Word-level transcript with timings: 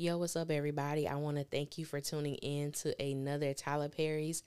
Yo, 0.00 0.16
what's 0.16 0.36
up, 0.36 0.48
everybody? 0.52 1.08
I 1.08 1.16
want 1.16 1.38
to 1.38 1.42
thank 1.42 1.76
you 1.76 1.84
for 1.84 2.00
tuning 2.00 2.36
in 2.36 2.70
to 2.70 3.02
another 3.02 3.52
Tyler 3.52 3.88
Perry's 3.88 4.44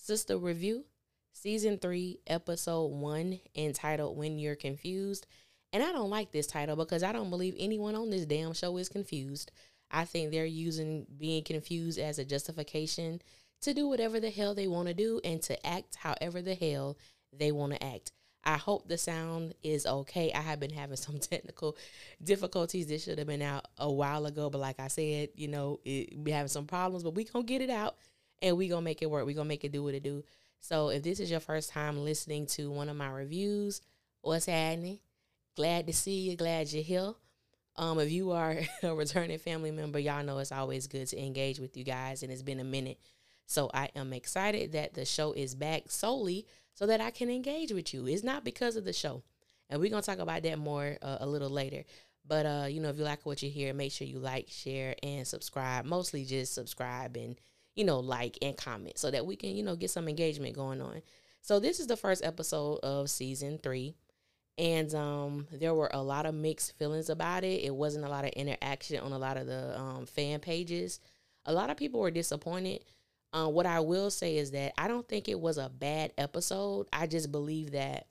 Sistas 0.00 0.40
Review, 0.40 0.84
Season 1.32 1.76
3, 1.76 2.20
Episode 2.28 2.86
1, 2.86 3.40
entitled 3.56 4.16
When 4.16 4.38
You're 4.38 4.54
Confused. 4.54 5.26
And 5.72 5.82
I 5.82 5.90
don't 5.90 6.08
like 6.08 6.30
this 6.30 6.46
title 6.46 6.76
because 6.76 7.02
I 7.02 7.10
don't 7.10 7.30
believe 7.30 7.56
anyone 7.58 7.96
on 7.96 8.10
this 8.10 8.26
damn 8.26 8.52
show 8.52 8.76
is 8.76 8.88
confused. 8.88 9.50
I 9.90 10.04
think 10.04 10.30
they're 10.30 10.44
using 10.44 11.08
being 11.18 11.42
confused 11.42 11.98
as 11.98 12.20
a 12.20 12.24
justification 12.24 13.20
to 13.62 13.74
do 13.74 13.88
whatever 13.88 14.20
the 14.20 14.30
hell 14.30 14.54
they 14.54 14.68
want 14.68 14.86
to 14.86 14.94
do 14.94 15.20
and 15.24 15.42
to 15.42 15.66
act 15.66 15.96
however 15.96 16.40
the 16.40 16.54
hell 16.54 16.96
they 17.32 17.50
want 17.50 17.72
to 17.72 17.84
act. 17.84 18.12
I 18.44 18.56
hope 18.56 18.88
the 18.88 18.98
sound 18.98 19.54
is 19.62 19.86
okay. 19.86 20.32
I 20.32 20.40
have 20.40 20.60
been 20.60 20.72
having 20.72 20.96
some 20.98 21.18
technical 21.18 21.76
difficulties. 22.22 22.86
This 22.86 23.04
should 23.04 23.18
have 23.18 23.26
been 23.26 23.42
out 23.42 23.66
a 23.78 23.90
while 23.90 24.26
ago, 24.26 24.50
but 24.50 24.60
like 24.60 24.80
I 24.80 24.88
said, 24.88 25.30
you 25.34 25.48
know, 25.48 25.80
it, 25.84 26.16
we 26.18 26.30
having 26.30 26.48
some 26.48 26.66
problems, 26.66 27.04
but 27.04 27.14
we 27.14 27.24
gonna 27.24 27.44
get 27.44 27.62
it 27.62 27.70
out 27.70 27.96
and 28.40 28.56
we 28.56 28.68
gonna 28.68 28.82
make 28.82 29.02
it 29.02 29.10
work. 29.10 29.26
We 29.26 29.34
gonna 29.34 29.48
make 29.48 29.64
it 29.64 29.72
do 29.72 29.82
what 29.82 29.94
it 29.94 30.02
do. 30.02 30.24
So 30.60 30.90
if 30.90 31.02
this 31.02 31.20
is 31.20 31.30
your 31.30 31.40
first 31.40 31.70
time 31.70 32.04
listening 32.04 32.46
to 32.46 32.70
one 32.70 32.88
of 32.88 32.96
my 32.96 33.10
reviews, 33.10 33.80
what's 34.20 34.46
happening? 34.46 35.00
Glad 35.56 35.86
to 35.86 35.92
see 35.92 36.20
you. 36.20 36.36
Glad 36.36 36.72
you're 36.72 36.82
here. 36.82 37.12
Um, 37.76 37.98
if 37.98 38.10
you 38.10 38.32
are 38.32 38.58
a 38.82 38.94
returning 38.94 39.38
family 39.38 39.70
member, 39.70 39.98
y'all 39.98 40.24
know 40.24 40.38
it's 40.38 40.52
always 40.52 40.86
good 40.86 41.08
to 41.08 41.20
engage 41.20 41.58
with 41.58 41.76
you 41.76 41.84
guys, 41.84 42.22
and 42.22 42.32
it's 42.32 42.42
been 42.42 42.60
a 42.60 42.64
minute. 42.64 42.98
So 43.46 43.70
I 43.74 43.90
am 43.96 44.12
excited 44.12 44.72
that 44.72 44.94
the 44.94 45.04
show 45.04 45.32
is 45.32 45.54
back 45.54 45.84
solely 45.88 46.46
so 46.74 46.86
that 46.86 47.00
I 47.00 47.10
can 47.10 47.30
engage 47.30 47.72
with 47.72 47.92
you. 47.92 48.06
It's 48.06 48.24
not 48.24 48.44
because 48.44 48.76
of 48.76 48.84
the 48.84 48.92
show. 48.92 49.22
And 49.68 49.80
we're 49.80 49.90
going 49.90 50.02
to 50.02 50.06
talk 50.06 50.18
about 50.18 50.42
that 50.42 50.58
more 50.58 50.98
uh, 51.00 51.18
a 51.20 51.26
little 51.26 51.50
later. 51.50 51.84
But, 52.26 52.46
uh, 52.46 52.66
you 52.68 52.80
know, 52.80 52.88
if 52.88 52.98
you 52.98 53.04
like 53.04 53.26
what 53.26 53.42
you 53.42 53.50
hear, 53.50 53.74
make 53.74 53.92
sure 53.92 54.06
you 54.06 54.18
like, 54.18 54.48
share, 54.48 54.94
and 55.02 55.26
subscribe. 55.26 55.84
Mostly 55.84 56.24
just 56.24 56.54
subscribe 56.54 57.16
and, 57.16 57.36
you 57.74 57.84
know, 57.84 58.00
like 58.00 58.38
and 58.42 58.56
comment 58.56 58.98
so 58.98 59.10
that 59.10 59.26
we 59.26 59.34
can, 59.34 59.50
you 59.56 59.62
know, 59.62 59.76
get 59.76 59.90
some 59.90 60.08
engagement 60.08 60.54
going 60.54 60.80
on. 60.80 61.02
So 61.40 61.58
this 61.58 61.80
is 61.80 61.88
the 61.88 61.96
first 61.96 62.24
episode 62.24 62.78
of 62.82 63.10
season 63.10 63.58
three. 63.58 63.96
And 64.58 64.94
um, 64.94 65.48
there 65.50 65.74
were 65.74 65.90
a 65.92 66.02
lot 66.02 66.26
of 66.26 66.34
mixed 66.34 66.78
feelings 66.78 67.08
about 67.08 67.42
it. 67.42 67.64
It 67.64 67.74
wasn't 67.74 68.04
a 68.04 68.08
lot 68.08 68.24
of 68.24 68.30
interaction 68.30 69.00
on 69.00 69.12
a 69.12 69.18
lot 69.18 69.36
of 69.36 69.46
the 69.46 69.78
um, 69.80 70.06
fan 70.06 70.40
pages. 70.40 71.00
A 71.46 71.52
lot 71.52 71.70
of 71.70 71.76
people 71.76 72.00
were 72.00 72.10
disappointed 72.10 72.84
uh, 73.32 73.48
what 73.48 73.66
I 73.66 73.80
will 73.80 74.10
say 74.10 74.36
is 74.36 74.50
that 74.50 74.74
I 74.78 74.88
don't 74.88 75.08
think 75.08 75.28
it 75.28 75.40
was 75.40 75.58
a 75.58 75.68
bad 75.70 76.12
episode. 76.18 76.88
I 76.92 77.06
just 77.06 77.32
believe 77.32 77.72
that 77.72 78.06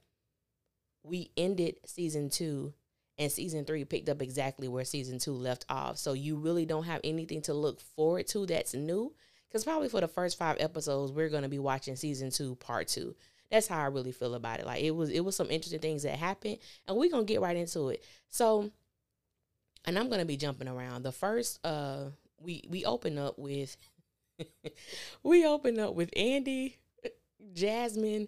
we 1.03 1.31
ended 1.38 1.75
season 1.86 2.30
two 2.30 2.73
and 3.17 3.31
season 3.31 3.66
three 3.66 3.86
picked 3.86 4.09
up 4.09 4.22
exactly 4.22 4.67
where 4.67 4.86
season 4.86 5.19
two 5.19 5.33
left 5.33 5.66
off. 5.69 5.97
So 5.97 6.14
you 6.14 6.38
really 6.38 6.66
don't 6.66 6.86
have 6.86 7.02
anything 7.03 7.42
to 7.44 7.53
look 7.53 7.80
forward 7.80 8.27
to 8.27 8.45
that's 8.45 8.73
new. 8.73 9.14
Because 9.47 9.64
probably 9.64 9.89
for 9.89 9.99
the 9.99 10.08
first 10.08 10.38
five 10.38 10.58
episodes, 10.59 11.11
we're 11.11 11.30
going 11.30 11.44
to 11.44 11.49
be 11.49 11.59
watching 11.59 11.95
season 11.95 12.31
two, 12.31 12.55
part 12.55 12.88
two. 12.88 13.16
That's 13.52 13.67
how 13.67 13.80
I 13.80 13.88
really 13.88 14.14
feel 14.14 14.33
about 14.33 14.61
it. 14.61 14.66
Like 14.66 14.81
it 14.81 14.92
was, 14.92 15.09
it 15.09 15.19
was 15.19 15.36
some 15.36 15.52
interesting 15.52 15.81
things 15.81 16.03
that 16.03 16.17
happened, 16.17 16.58
and 16.88 16.95
we're 16.95 17.11
gonna 17.11 17.25
get 17.25 17.42
right 17.42 17.58
into 17.58 17.89
it. 17.89 18.02
So, 18.30 18.72
and 19.83 19.99
I'm 19.99 20.09
gonna 20.09 20.23
be 20.23 20.38
jumping 20.38 20.69
around. 20.69 21.03
The 21.03 21.11
first, 21.11 21.59
uh, 21.66 22.11
we 22.39 22.64
we 22.69 22.86
open 22.86 23.17
up 23.17 23.38
with 23.38 23.75
we 25.23 25.45
open 25.45 25.80
up 25.80 25.95
with 25.95 26.11
Andi, 26.16 26.75
Jasmine, 27.53 28.28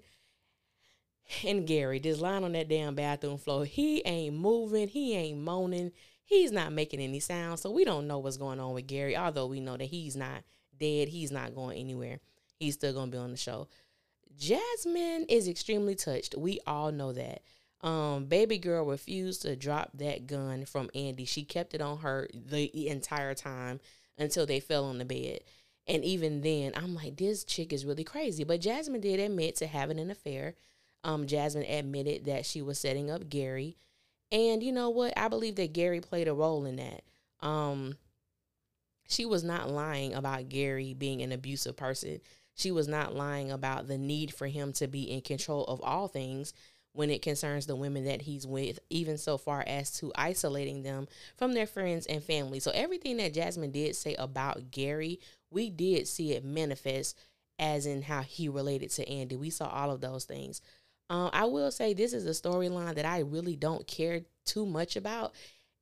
and 1.46 1.66
Gary 1.66 2.00
just 2.00 2.22
lying 2.22 2.44
on 2.44 2.52
that 2.54 2.70
damn 2.70 2.96
bathroom 2.96 3.38
floor. 3.38 3.66
He 3.66 4.02
ain't 4.06 4.36
moving. 4.36 4.88
He 4.88 5.16
ain't 5.16 5.40
moaning. 5.40 5.92
He's 6.26 6.52
not 6.52 6.72
making 6.72 7.00
any 7.00 7.20
sound. 7.20 7.60
So 7.60 7.72
we 7.72 7.86
don't 7.86 8.08
know 8.08 8.20
what's 8.20 8.38
going 8.38 8.60
on 8.60 8.74
with 8.74 8.88
Gary, 8.88 9.16
although 9.16 9.48
we 9.48 9.60
know 9.60 9.78
that 9.78 9.86
he's 9.86 10.16
not 10.16 10.44
dead. 10.78 11.10
He's 11.10 11.32
not 11.32 11.56
going 11.56 11.78
anywhere. 11.78 12.20
He's 12.56 12.76
still 12.76 12.94
going 12.94 13.12
to 13.12 13.18
be 13.18 13.22
on 13.22 13.32
the 13.32 13.38
show. 13.38 13.68
Jasmine 14.38 15.26
is 15.30 15.48
extremely 15.48 15.96
touched. 15.96 16.36
We 16.38 16.60
all 16.66 16.92
know 16.92 17.14
that. 17.14 17.42
Um, 17.82 18.26
baby 18.26 18.58
girl 18.58 18.86
refused 18.86 19.42
to 19.42 19.56
drop 19.56 19.92
that 19.96 20.26
gun 20.26 20.66
from 20.66 20.90
Andi. 20.96 21.28
She 21.28 21.44
kept 21.44 21.74
it 21.74 21.82
on 21.82 21.98
her 22.00 22.30
the 22.34 22.88
entire 22.88 23.34
time 23.34 23.82
until 24.18 24.46
they 24.46 24.60
fell 24.62 24.86
on 24.86 25.00
the 25.00 25.06
bed. 25.06 25.42
And 25.88 26.04
even 26.06 26.42
then, 26.42 26.72
I'm 26.76 26.96
like, 26.96 27.18
this 27.18 27.44
chick 27.44 27.74
is 27.74 27.86
really 27.86 28.04
crazy. 28.04 28.44
But 28.44 28.62
Jasmine 28.62 29.02
did 29.02 29.20
admit 29.20 29.58
to 29.58 29.68
having 29.68 30.00
an 30.00 30.10
affair. 30.10 30.56
Um, 31.04 31.28
Jasmine 31.28 31.66
admitted 31.66 32.26
that 32.26 32.46
she 32.46 32.62
was 32.62 32.80
setting 32.80 33.12
up 33.12 33.30
Gary. 33.30 33.76
And 34.32 34.64
you 34.64 34.72
know 34.72 34.90
what? 34.90 35.14
I 35.18 35.28
believe 35.28 35.56
that 35.56 35.74
Gary 35.74 36.00
played 36.00 36.28
a 36.28 36.34
role 36.34 36.66
in 36.66 36.78
that. 36.78 37.04
Um, 37.46 37.98
she 39.08 39.26
was 39.26 39.44
not 39.44 39.70
lying 39.70 40.14
about 40.14 40.50
Gary 40.50 40.94
being 40.94 41.22
an 41.22 41.32
abusive 41.32 41.76
person. 41.76 42.22
She 42.56 42.72
was 42.72 42.88
not 42.88 43.16
lying 43.16 43.52
about 43.52 43.88
the 43.88 43.98
need 43.98 44.34
for 44.34 44.48
him 44.48 44.74
to 44.74 44.88
be 44.88 45.04
in 45.04 45.22
control 45.22 45.66
of 45.66 45.82
all 45.82 46.08
things 46.08 46.54
when 46.94 47.10
it 47.10 47.24
concerns 47.24 47.66
the 47.66 47.76
women 47.76 48.06
that 48.06 48.22
he's 48.22 48.46
with, 48.46 48.80
even 48.90 49.18
so 49.18 49.38
far 49.38 49.64
as 49.66 49.92
to 49.98 50.12
isolating 50.16 50.84
them 50.84 51.08
from 51.36 51.54
their 51.54 51.66
friends 51.66 52.06
and 52.06 52.24
family. 52.24 52.60
So, 52.60 52.72
everything 52.72 53.18
that 53.18 53.34
Jasmine 53.34 53.72
did 53.72 53.96
say 53.96 54.16
about 54.16 54.70
Gary, 54.70 55.20
we 55.54 55.70
did 55.70 56.08
see 56.08 56.34
it 56.34 56.44
manifest 56.44 57.18
as 57.60 57.86
in 57.86 58.02
how 58.02 58.22
he 58.22 58.50
related 58.50 58.90
to 58.92 59.06
Andi. 59.06 59.38
We 59.38 59.50
saw 59.50 59.68
all 59.68 59.92
of 59.92 60.02
those 60.02 60.26
things. 60.26 60.62
Um, 61.10 61.30
I 61.34 61.46
will 61.46 61.72
say 61.72 61.94
this 61.94 62.14
is 62.14 62.26
a 62.26 62.30
storyline 62.30 62.96
that 62.96 63.06
I 63.06 63.20
really 63.20 63.56
don't 63.56 63.86
care 63.86 64.22
too 64.46 64.66
much 64.66 64.96
about. 64.96 65.34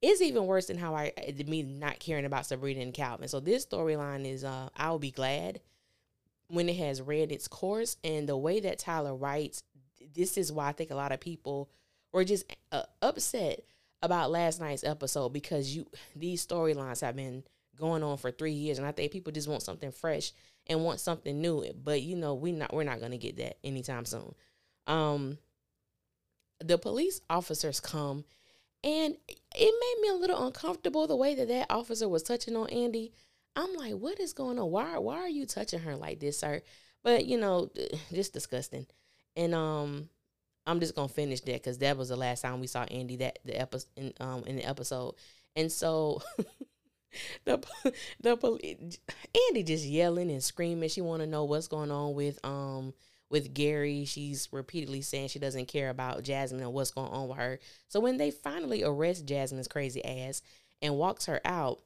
It's 0.02 0.22
even 0.22 0.46
worse 0.48 0.66
than 0.68 0.78
how 0.78 0.96
I 0.96 1.14
me 1.48 1.64
not 1.64 2.00
caring 2.00 2.26
about 2.26 2.46
Sabrina 2.48 2.82
and 2.82 2.94
Calvin. 2.94 3.28
So 3.28 3.40
this 3.40 3.66
storyline 3.66 4.26
is 4.26 4.44
uh 4.44 4.70
I'll 4.76 5.00
be 5.00 5.12
glad 5.12 5.62
when 6.48 6.68
it 6.68 6.76
has 6.78 7.02
ran 7.02 7.32
its 7.32 7.48
course 7.48 7.98
and 8.04 8.28
the 8.28 8.36
way 8.36 8.60
that 8.60 8.80
Tyler 8.80 9.16
writes 9.16 9.64
this 10.14 10.38
is 10.38 10.52
why 10.52 10.68
I 10.68 10.72
think 10.74 10.92
a 10.92 10.96
lot 10.96 11.12
of 11.12 11.20
people 11.20 11.70
were 12.12 12.26
just 12.26 12.46
uh, 12.72 12.84
upset 13.02 13.62
about 14.02 14.32
last 14.32 14.60
night's 14.60 14.84
episode 14.84 15.30
because 15.30 15.76
you 15.76 15.86
these 16.16 16.46
storylines 16.46 17.02
have 17.02 17.16
been 17.16 17.44
going 17.78 18.04
on 18.04 18.18
for 18.18 18.32
three 18.32 18.52
years, 18.54 18.78
and 18.78 18.88
I 18.88 18.92
think 18.92 19.12
people 19.12 19.32
just 19.32 19.48
want 19.48 19.64
something 19.64 19.92
fresh 19.92 20.32
and 20.68 20.84
want 20.84 21.00
something 21.00 21.40
new. 21.40 21.66
But 21.84 22.02
you 22.02 22.16
know, 22.16 22.34
we 22.34 22.52
not 22.52 22.74
we're 22.74 22.84
not 22.84 23.02
gonna 23.02 23.18
get 23.18 23.38
that 23.38 23.58
anytime 23.64 24.06
soon. 24.06 24.34
Um, 24.88 25.38
the 26.60 26.78
police 26.78 27.22
officers 27.30 27.80
come, 27.80 28.26
and 28.84 29.16
it 29.28 30.00
made 30.00 30.02
me 30.02 30.10
a 30.10 30.20
little 30.20 30.46
uncomfortable 30.46 31.08
the 31.08 31.16
way 31.16 31.36
that 31.36 31.48
that 31.48 31.68
officer 31.70 32.08
was 32.08 32.24
touching 32.24 32.56
on 32.56 32.68
Andi. 32.68 33.12
I'm 33.56 33.74
like, 33.76 33.94
what 33.94 34.20
is 34.20 34.34
going 34.34 34.60
on? 34.60 34.72
Why 34.72 34.98
why 34.98 35.18
are 35.18 35.30
you 35.30 35.46
touching 35.46 35.80
her 35.80 35.96
like 35.96 36.20
this, 36.20 36.40
sir? 36.40 36.62
But 37.04 37.26
you 37.26 37.40
know, 37.40 37.70
just 38.14 38.34
disgusting. 38.34 38.86
And 39.36 39.56
um, 39.56 40.10
I'm 40.68 40.80
just 40.80 40.96
gonna 40.96 41.08
finish 41.08 41.42
that 41.42 41.54
because 41.54 41.80
that 41.80 41.98
was 41.98 42.10
the 42.10 42.16
last 42.16 42.42
time 42.42 42.60
we 42.60 42.68
saw 42.68 42.86
Andi 42.86 43.20
that 43.20 43.40
the 43.46 43.60
episode 43.60 43.90
in 43.96 44.14
um 44.20 44.44
in 44.46 44.58
the 44.58 44.66
episode, 44.66 45.16
and 45.56 45.72
so. 45.72 46.22
the 47.46 47.64
the 48.22 48.38
police, 48.38 49.00
Andi 49.36 49.66
just 49.66 49.86
yelling 49.86 50.32
and 50.32 50.44
screaming. 50.44 50.90
She 50.90 51.02
want 51.02 51.22
to 51.22 51.28
know 51.28 51.44
what's 51.44 51.68
going 51.68 51.92
on 51.92 52.14
with 52.14 52.44
um 52.46 52.94
with 53.30 53.54
Gary. 53.54 54.06
She's 54.06 54.50
repeatedly 54.52 55.02
saying 55.02 55.30
she 55.30 55.40
doesn't 55.40 55.68
care 55.68 55.90
about 55.90 56.24
Jasmine 56.24 56.62
and 56.62 56.74
what's 56.74 56.92
going 56.92 57.12
on 57.12 57.28
with 57.28 57.38
her. 57.38 57.60
So 57.88 58.00
when 58.00 58.18
they 58.18 58.32
finally 58.32 58.84
arrest 58.84 59.26
Jasmine's 59.26 59.68
crazy 59.68 60.04
ass 60.04 60.42
and 60.82 60.98
walks 60.98 61.26
her 61.26 61.40
out, 61.46 61.80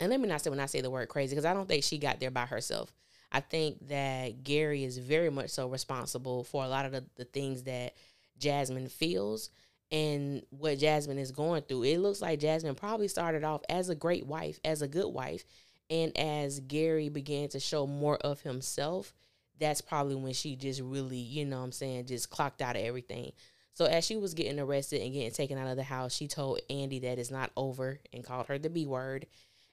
and 0.00 0.10
let 0.10 0.20
me 0.20 0.28
not 0.28 0.40
say 0.40 0.50
when 0.50 0.60
I 0.60 0.66
say 0.66 0.80
the 0.80 0.90
word 0.90 1.08
crazy 1.08 1.34
because 1.34 1.44
I 1.44 1.54
don't 1.54 1.68
think 1.68 1.84
she 1.84 1.98
got 1.98 2.20
there 2.20 2.30
by 2.30 2.46
herself. 2.46 2.92
I 3.32 3.40
think 3.40 3.88
that 3.88 4.42
Gary 4.42 4.82
is 4.82 4.98
very 4.98 5.30
much 5.30 5.50
so 5.50 5.68
responsible 5.68 6.42
for 6.42 6.64
a 6.64 6.68
lot 6.68 6.84
of 6.84 6.92
the, 6.92 7.04
the 7.14 7.24
things 7.24 7.62
that 7.64 7.94
Jasmine 8.38 8.88
feels 8.88 9.50
and 9.92 10.42
what 10.50 10.78
Jasmine 10.78 11.18
is 11.18 11.32
going 11.32 11.62
through. 11.62 11.84
It 11.84 11.98
looks 11.98 12.22
like 12.22 12.40
Jasmine 12.40 12.74
probably 12.74 13.08
started 13.08 13.44
off 13.44 13.62
as 13.68 13.88
a 13.88 13.94
great 13.94 14.26
wife, 14.26 14.60
as 14.64 14.82
a 14.82 14.88
good 14.88 15.08
wife. 15.08 15.44
And 15.88 16.16
as 16.16 16.60
Gary 16.60 17.08
began 17.08 17.48
to 17.48 17.60
show 17.60 17.86
more 17.86 18.16
of 18.18 18.42
himself, 18.42 19.12
that's 19.58 19.80
probably 19.80 20.14
when 20.14 20.32
she 20.32 20.56
just 20.56 20.80
really, 20.80 21.18
you 21.18 21.44
know 21.44 21.62
I'm 21.62 21.72
saying, 21.72 22.06
just 22.06 22.30
clocked 22.30 22.62
out 22.62 22.76
of 22.76 22.82
everything. 22.82 23.32
So 23.74 23.84
as 23.86 24.04
she 24.04 24.16
was 24.16 24.34
getting 24.34 24.60
arrested 24.60 25.02
and 25.02 25.12
getting 25.12 25.30
taken 25.32 25.58
out 25.58 25.68
of 25.68 25.76
the 25.76 25.82
house, 25.82 26.14
she 26.14 26.28
told 26.28 26.60
Andi 26.70 27.00
that 27.02 27.18
it's 27.18 27.30
not 27.30 27.50
over 27.56 27.98
and 28.12 28.24
called 28.24 28.46
her 28.46 28.58
the 28.58 28.70
B 28.70 28.86
word 28.86 29.26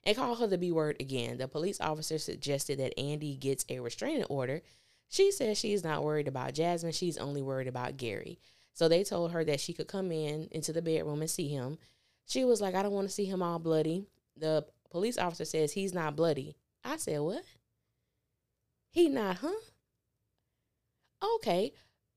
and 0.04 0.16
called 0.16 0.38
her 0.38 0.46
the 0.46 0.58
B 0.58 0.72
word 0.72 0.96
again. 1.00 1.38
The 1.38 1.48
police 1.48 1.80
officer 1.80 2.18
suggested 2.18 2.78
that 2.78 2.96
Andi 2.96 3.38
gets 3.38 3.64
a 3.68 3.80
restraining 3.80 4.24
order. 4.24 4.62
She 5.08 5.30
says 5.30 5.58
she's 5.58 5.84
not 5.84 6.04
worried 6.04 6.28
about 6.28 6.54
Jasmine, 6.54 6.92
she's 6.92 7.18
only 7.18 7.42
worried 7.42 7.68
about 7.68 7.96
Gary. 7.96 8.38
So 8.78 8.86
they 8.86 9.02
told 9.02 9.32
her 9.32 9.42
that 9.42 9.58
she 9.58 9.72
could 9.72 9.88
come 9.88 10.12
in 10.12 10.46
into 10.52 10.72
the 10.72 10.80
bedroom 10.80 11.20
and 11.20 11.28
see 11.28 11.48
him. 11.48 11.78
She 12.28 12.44
was 12.44 12.60
like, 12.60 12.76
I 12.76 12.82
don't 12.84 12.92
want 12.92 13.08
to 13.08 13.12
see 13.12 13.24
him 13.24 13.42
all 13.42 13.58
bloody. 13.58 14.06
The 14.36 14.64
police 14.92 15.18
officer 15.18 15.44
says 15.44 15.72
he's 15.72 15.92
not 15.92 16.14
bloody. 16.14 16.54
I 16.84 16.96
said, 16.96 17.18
What? 17.18 17.42
He 18.90 19.08
not, 19.08 19.38
huh? 19.38 19.58
Okay. 21.34 21.72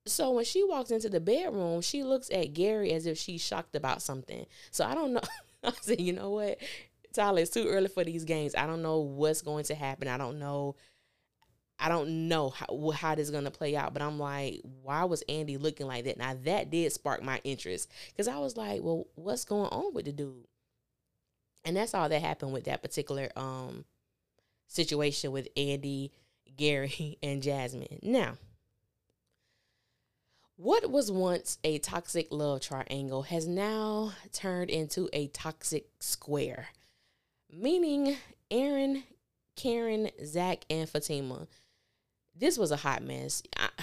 So 0.05 0.29
when 0.29 0.45
she 0.45 0.63
walks 0.63 0.91
into 0.91 1.09
the 1.09 1.19
bedroom, 1.19 1.81
she 1.81 2.03
looks 2.03 2.29
at 2.29 2.53
Gary 2.53 2.93
as 2.93 3.07
if 3.07 3.17
she's 3.17 3.41
shocked 3.41 3.75
about 3.75 4.03
something. 4.03 4.45
So 4.69 4.85
I 4.85 4.93
don't 4.93 5.13
know. 5.13 5.21
I 5.63 5.73
said, 5.81 5.99
you 5.99 6.13
know 6.13 6.29
what? 6.29 6.59
Tyler, 7.11 7.39
it's 7.39 7.49
too 7.49 7.67
early 7.67 7.87
for 7.87 8.03
these 8.03 8.23
games. 8.23 8.53
I 8.53 8.67
don't 8.67 8.83
know 8.83 8.99
what's 8.99 9.41
going 9.41 9.63
to 9.63 9.75
happen. 9.75 10.07
I 10.07 10.17
don't 10.19 10.37
know. 10.37 10.75
I 11.81 11.89
don't 11.89 12.27
know 12.27 12.51
how, 12.51 12.91
how 12.91 13.15
this 13.15 13.25
is 13.25 13.31
going 13.31 13.45
to 13.45 13.51
play 13.51 13.75
out, 13.75 13.91
but 13.91 14.03
I'm 14.03 14.19
like, 14.19 14.61
why 14.83 15.03
was 15.05 15.23
Andi 15.27 15.59
looking 15.59 15.87
like 15.87 16.05
that? 16.05 16.17
Now, 16.17 16.37
that 16.43 16.69
did 16.69 16.93
spark 16.93 17.23
my 17.23 17.41
interest 17.43 17.91
because 18.09 18.27
I 18.27 18.37
was 18.37 18.55
like, 18.55 18.81
well, 18.83 19.07
what's 19.15 19.45
going 19.45 19.69
on 19.71 19.93
with 19.93 20.05
the 20.05 20.11
dude? 20.11 20.45
And 21.65 21.75
that's 21.75 21.95
all 21.95 22.07
that 22.07 22.21
happened 22.21 22.53
with 22.53 22.65
that 22.65 22.81
particular 22.81 23.29
um 23.35 23.85
situation 24.67 25.31
with 25.31 25.53
Andi, 25.55 26.11
Gary, 26.55 27.17
and 27.23 27.41
Jasmine. 27.41 27.99
Now, 28.03 28.37
what 30.55 30.91
was 30.91 31.11
once 31.11 31.57
a 31.63 31.79
toxic 31.79 32.27
love 32.29 32.61
triangle 32.61 33.23
has 33.23 33.47
now 33.47 34.13
turned 34.31 34.69
into 34.69 35.09
a 35.13 35.27
toxic 35.27 35.87
square, 35.99 36.67
meaning 37.51 38.17
Aaron, 38.51 39.03
Karen, 39.55 40.11
Zac, 40.23 40.65
and 40.69 40.87
Fatima. 40.87 41.47
This 42.41 42.57
was 42.57 42.71
a 42.71 42.75
hot 42.75 43.03
mess. 43.03 43.43
I, 43.55 43.69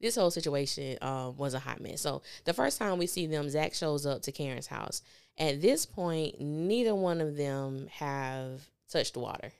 this 0.00 0.14
whole 0.14 0.30
situation 0.30 0.98
um, 1.00 1.36
was 1.36 1.54
a 1.54 1.58
hot 1.58 1.80
mess. 1.80 2.02
So 2.02 2.22
the 2.44 2.52
first 2.52 2.78
time 2.78 2.98
we 2.98 3.06
see 3.06 3.26
them, 3.26 3.48
Zac 3.48 3.74
shows 3.74 4.06
up 4.06 4.22
to 4.22 4.32
Karen's 4.32 4.66
house. 4.66 5.02
At 5.38 5.62
this 5.62 5.86
point, 5.86 6.38
neither 6.38 6.94
one 6.94 7.22
of 7.22 7.36
them 7.36 7.88
have 7.94 8.68
touched 8.90 9.16
water. 9.16 9.52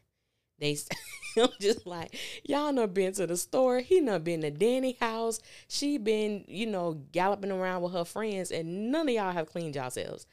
They, 0.58 0.76
I'm 1.38 1.48
just 1.58 1.86
like, 1.86 2.14
y'all 2.44 2.70
not 2.70 2.92
been 2.92 3.14
to 3.14 3.26
the 3.26 3.38
store. 3.38 3.80
He 3.80 4.00
not 4.00 4.22
been 4.22 4.42
to 4.42 4.50
Danni 4.50 4.98
house. 4.98 5.40
She 5.68 5.96
been, 5.96 6.44
you 6.46 6.66
know, 6.66 7.00
galloping 7.12 7.50
around 7.50 7.80
with 7.80 7.94
her 7.94 8.04
friends, 8.04 8.50
and 8.50 8.92
none 8.92 9.08
of 9.08 9.14
y'all 9.14 9.32
have 9.32 9.50
cleaned 9.50 9.74
yourselves. 9.74 10.26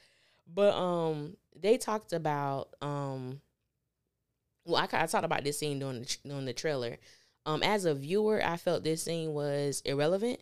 But 0.46 0.74
um, 0.74 1.38
they 1.58 1.78
talked 1.78 2.12
about 2.12 2.74
um, 2.82 3.40
well, 4.68 4.82
I, 4.82 5.06
talked 5.06 5.24
about 5.24 5.44
this 5.44 5.58
scene 5.58 5.78
during 5.78 6.00
the 6.00 6.16
during 6.26 6.44
the 6.44 6.52
trailer. 6.52 6.98
Um, 7.46 7.62
as 7.62 7.86
a 7.86 7.94
viewer, 7.94 8.42
I 8.44 8.56
felt 8.58 8.84
this 8.84 9.02
scene 9.02 9.32
was 9.32 9.80
irrelevant, 9.84 10.40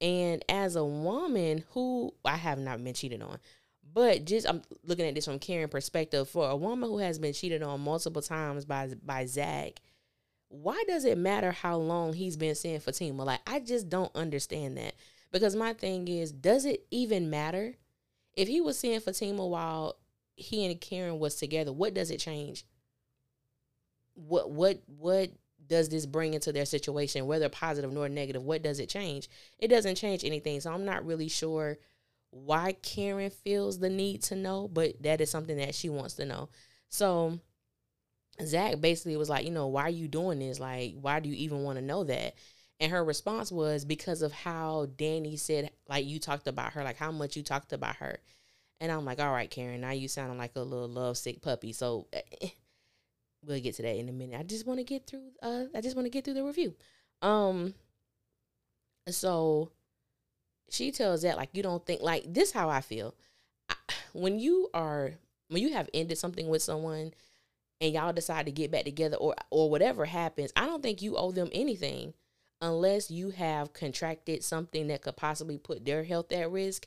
and 0.00 0.44
as 0.48 0.76
a 0.76 0.84
woman 0.84 1.64
who 1.70 2.12
I 2.24 2.36
have 2.36 2.58
not 2.58 2.84
been 2.84 2.92
cheated 2.92 3.22
on, 3.22 3.38
but 3.94 4.26
just 4.26 4.46
I'm 4.46 4.60
looking 4.84 5.06
at 5.06 5.14
this 5.14 5.24
from 5.24 5.38
Karen 5.38 5.70
perspective. 5.70 6.28
For 6.28 6.50
a 6.50 6.56
woman 6.56 6.90
who 6.90 6.98
has 6.98 7.18
been 7.18 7.32
cheated 7.32 7.62
on 7.62 7.80
multiple 7.80 8.22
times 8.22 8.66
by 8.66 8.90
by 9.02 9.24
Zac, 9.24 9.80
why 10.48 10.84
does 10.86 11.06
it 11.06 11.16
matter 11.16 11.52
how 11.52 11.78
long 11.78 12.12
he's 12.12 12.36
been 12.36 12.54
seeing 12.54 12.80
Fatima? 12.80 13.24
Like 13.24 13.40
I 13.46 13.60
just 13.60 13.88
don't 13.88 14.14
understand 14.14 14.76
that. 14.76 14.94
Because 15.32 15.56
my 15.56 15.72
thing 15.72 16.08
is, 16.08 16.30
does 16.30 16.66
it 16.66 16.86
even 16.90 17.30
matter? 17.30 17.74
If 18.34 18.48
he 18.48 18.60
was 18.60 18.78
seeing 18.78 19.00
Fatima 19.00 19.46
while 19.46 19.96
he 20.36 20.66
and 20.66 20.78
Karen 20.78 21.18
was 21.18 21.36
together, 21.36 21.72
what 21.72 21.94
does 21.94 22.10
it 22.10 22.20
change? 22.20 22.64
What 24.16 24.50
what 24.50 24.82
what 24.86 25.30
does 25.68 25.88
this 25.88 26.06
bring 26.06 26.34
into 26.34 26.52
their 26.52 26.64
situation, 26.64 27.26
whether 27.26 27.48
positive 27.48 27.92
nor 27.92 28.08
negative? 28.08 28.42
What 28.42 28.62
does 28.62 28.80
it 28.80 28.88
change? 28.88 29.28
It 29.58 29.68
doesn't 29.68 29.96
change 29.96 30.24
anything. 30.24 30.60
So 30.60 30.72
I'm 30.72 30.84
not 30.84 31.04
really 31.06 31.28
sure 31.28 31.78
why 32.30 32.72
Karen 32.82 33.30
feels 33.30 33.78
the 33.78 33.88
need 33.88 34.22
to 34.24 34.36
know, 34.36 34.68
but 34.68 35.02
that 35.02 35.20
is 35.20 35.30
something 35.30 35.56
that 35.56 35.74
she 35.74 35.88
wants 35.88 36.14
to 36.14 36.24
know. 36.24 36.48
So 36.88 37.40
Zac 38.44 38.80
basically 38.80 39.16
was 39.16 39.30
like, 39.30 39.44
you 39.44 39.50
know, 39.50 39.66
why 39.66 39.82
are 39.82 39.90
you 39.90 40.08
doing 40.08 40.38
this? 40.38 40.60
Like, 40.60 40.94
why 41.00 41.20
do 41.20 41.28
you 41.28 41.36
even 41.36 41.62
want 41.62 41.78
to 41.78 41.84
know 41.84 42.04
that? 42.04 42.34
And 42.78 42.92
her 42.92 43.02
response 43.02 43.50
was 43.50 43.84
because 43.84 44.20
of 44.20 44.32
how 44.32 44.86
Danni 44.96 45.38
said, 45.38 45.70
like, 45.88 46.04
you 46.04 46.18
talked 46.18 46.46
about 46.46 46.74
her, 46.74 46.84
like 46.84 46.98
how 46.98 47.10
much 47.10 47.36
you 47.36 47.42
talked 47.42 47.72
about 47.72 47.96
her. 47.96 48.18
And 48.80 48.92
I'm 48.92 49.06
like, 49.06 49.18
all 49.18 49.32
right, 49.32 49.50
Karen, 49.50 49.80
now 49.80 49.92
you 49.92 50.08
sounding 50.08 50.36
like 50.36 50.54
a 50.56 50.60
little 50.60 50.88
lovesick 50.88 51.40
puppy. 51.40 51.72
So 51.72 52.08
eh, 52.12 52.48
we'll 53.46 53.60
get 53.60 53.74
to 53.76 53.82
that 53.82 53.96
in 53.96 54.08
a 54.08 54.12
minute. 54.12 54.38
I 54.38 54.42
just 54.42 54.66
want 54.66 54.80
to 54.80 54.84
get 54.84 55.06
through. 55.06 55.30
Uh, 55.42 55.64
I 55.74 55.80
just 55.80 55.96
want 55.96 56.06
to 56.06 56.10
get 56.10 56.24
through 56.24 56.34
the 56.34 56.44
review. 56.44 56.74
Um. 57.22 57.74
So 59.08 59.70
she 60.68 60.90
tells 60.90 61.22
that 61.22 61.36
like 61.36 61.50
you 61.52 61.62
don't 61.62 61.84
think 61.86 62.02
like 62.02 62.24
this 62.32 62.52
how 62.52 62.68
I 62.68 62.80
feel. 62.80 63.14
I, 63.68 63.74
when 64.12 64.38
you 64.38 64.68
are 64.74 65.12
when 65.48 65.62
you 65.62 65.72
have 65.72 65.88
ended 65.94 66.18
something 66.18 66.48
with 66.48 66.62
someone 66.62 67.12
and 67.80 67.92
y'all 67.92 68.12
decide 68.12 68.46
to 68.46 68.52
get 68.52 68.70
back 68.70 68.84
together 68.84 69.16
or 69.16 69.34
or 69.50 69.70
whatever 69.70 70.04
happens, 70.04 70.52
I 70.56 70.66
don't 70.66 70.82
think 70.82 71.02
you 71.02 71.16
owe 71.16 71.30
them 71.30 71.50
anything 71.52 72.14
unless 72.60 73.10
you 73.10 73.30
have 73.30 73.72
contracted 73.72 74.42
something 74.42 74.88
that 74.88 75.02
could 75.02 75.16
possibly 75.16 75.58
put 75.58 75.84
their 75.84 76.04
health 76.04 76.32
at 76.32 76.50
risk 76.50 76.86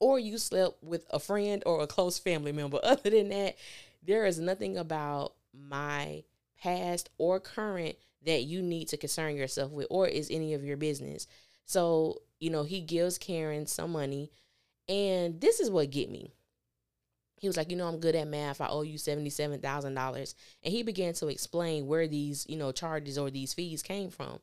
or 0.00 0.18
you 0.18 0.38
slept 0.38 0.82
with 0.82 1.04
a 1.10 1.18
friend 1.18 1.62
or 1.66 1.82
a 1.82 1.86
close 1.86 2.18
family 2.18 2.52
member. 2.52 2.78
Other 2.84 3.10
than 3.10 3.28
that, 3.30 3.56
there 4.02 4.26
is 4.26 4.38
nothing 4.38 4.76
about 4.76 5.34
my 5.58 6.24
past 6.62 7.10
or 7.18 7.40
current 7.40 7.96
that 8.24 8.44
you 8.44 8.62
need 8.62 8.88
to 8.88 8.96
concern 8.96 9.36
yourself 9.36 9.70
with 9.70 9.86
or 9.90 10.06
is 10.06 10.28
any 10.30 10.54
of 10.54 10.64
your 10.64 10.76
business. 10.76 11.26
So 11.64 12.22
you 12.40 12.50
know, 12.50 12.62
he 12.62 12.80
gives 12.80 13.18
Karen 13.18 13.66
some 13.66 13.92
money. 13.92 14.30
And 14.88 15.40
this 15.40 15.60
is 15.60 15.70
what 15.70 15.90
get 15.90 16.10
me. 16.10 16.32
He 17.36 17.46
was 17.46 17.56
like, 17.56 17.70
you 17.70 17.76
know, 17.76 17.86
I'm 17.86 18.00
good 18.00 18.16
at 18.16 18.26
math. 18.26 18.60
I 18.60 18.68
owe 18.68 18.82
you 18.82 18.98
$77,000. 18.98 20.34
And 20.62 20.72
he 20.72 20.82
began 20.82 21.12
to 21.14 21.28
explain 21.28 21.86
where 21.86 22.08
these, 22.08 22.46
you 22.48 22.56
know, 22.56 22.72
charges 22.72 23.18
or 23.18 23.30
these 23.30 23.54
fees 23.54 23.82
came 23.82 24.10
from. 24.10 24.40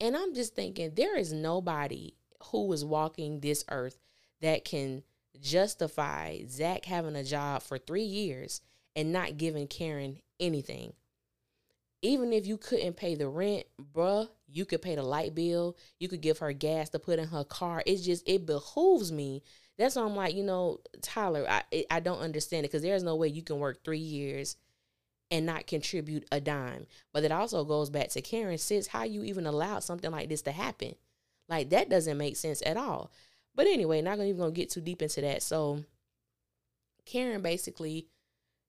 And 0.00 0.16
I'm 0.16 0.34
just 0.34 0.54
thinking, 0.54 0.92
there 0.94 1.16
is 1.16 1.32
nobody 1.32 2.14
who 2.50 2.72
is 2.72 2.84
walking 2.84 3.40
this 3.40 3.64
earth 3.70 3.98
that 4.40 4.64
can 4.64 5.02
justify 5.40 6.40
Zac 6.48 6.84
having 6.84 7.16
a 7.16 7.24
job 7.24 7.62
for 7.62 7.78
three 7.78 8.04
years 8.04 8.60
and 8.96 9.12
not 9.12 9.36
giving 9.36 9.66
Karen 9.66 10.18
anything 10.38 10.92
even 12.02 12.32
if 12.32 12.46
you 12.46 12.56
couldn't 12.56 12.96
pay 12.96 13.14
the 13.14 13.28
rent, 13.28 13.64
bruh, 13.80 14.28
you 14.48 14.64
could 14.64 14.82
pay 14.82 14.96
the 14.96 15.04
light 15.04 15.34
bill. 15.34 15.76
You 16.00 16.08
could 16.08 16.20
give 16.20 16.38
her 16.38 16.52
gas 16.52 16.90
to 16.90 16.98
put 16.98 17.20
in 17.20 17.28
her 17.28 17.44
car. 17.44 17.82
It's 17.86 18.02
just 18.02 18.28
it 18.28 18.44
behooves 18.44 19.12
me. 19.12 19.42
That's 19.78 19.96
why 19.96 20.02
I'm 20.02 20.16
like, 20.16 20.34
you 20.34 20.42
know, 20.42 20.80
Tyler, 21.00 21.46
I 21.48 21.62
I 21.90 22.00
don't 22.00 22.18
understand 22.18 22.64
it 22.64 22.70
because 22.70 22.82
there's 22.82 23.04
no 23.04 23.14
way 23.16 23.28
you 23.28 23.42
can 23.42 23.60
work 23.60 23.84
three 23.84 23.98
years 23.98 24.56
and 25.30 25.46
not 25.46 25.68
contribute 25.68 26.26
a 26.32 26.40
dime. 26.40 26.86
But 27.12 27.22
it 27.22 27.32
also 27.32 27.64
goes 27.64 27.88
back 27.88 28.08
to 28.10 28.20
Karen 28.20 28.58
says 28.58 28.88
how 28.88 29.04
you 29.04 29.22
even 29.22 29.46
allowed 29.46 29.84
something 29.84 30.10
like 30.10 30.28
this 30.28 30.42
to 30.42 30.52
happen. 30.52 30.96
Like 31.48 31.70
that 31.70 31.88
doesn't 31.88 32.18
make 32.18 32.36
sense 32.36 32.62
at 32.66 32.76
all. 32.76 33.12
But 33.54 33.68
anyway, 33.68 34.02
not 34.02 34.18
even 34.18 34.38
gonna 34.38 34.50
get 34.50 34.70
too 34.70 34.80
deep 34.80 35.02
into 35.02 35.20
that. 35.20 35.42
So 35.42 35.84
Karen 37.06 37.42
basically 37.42 38.08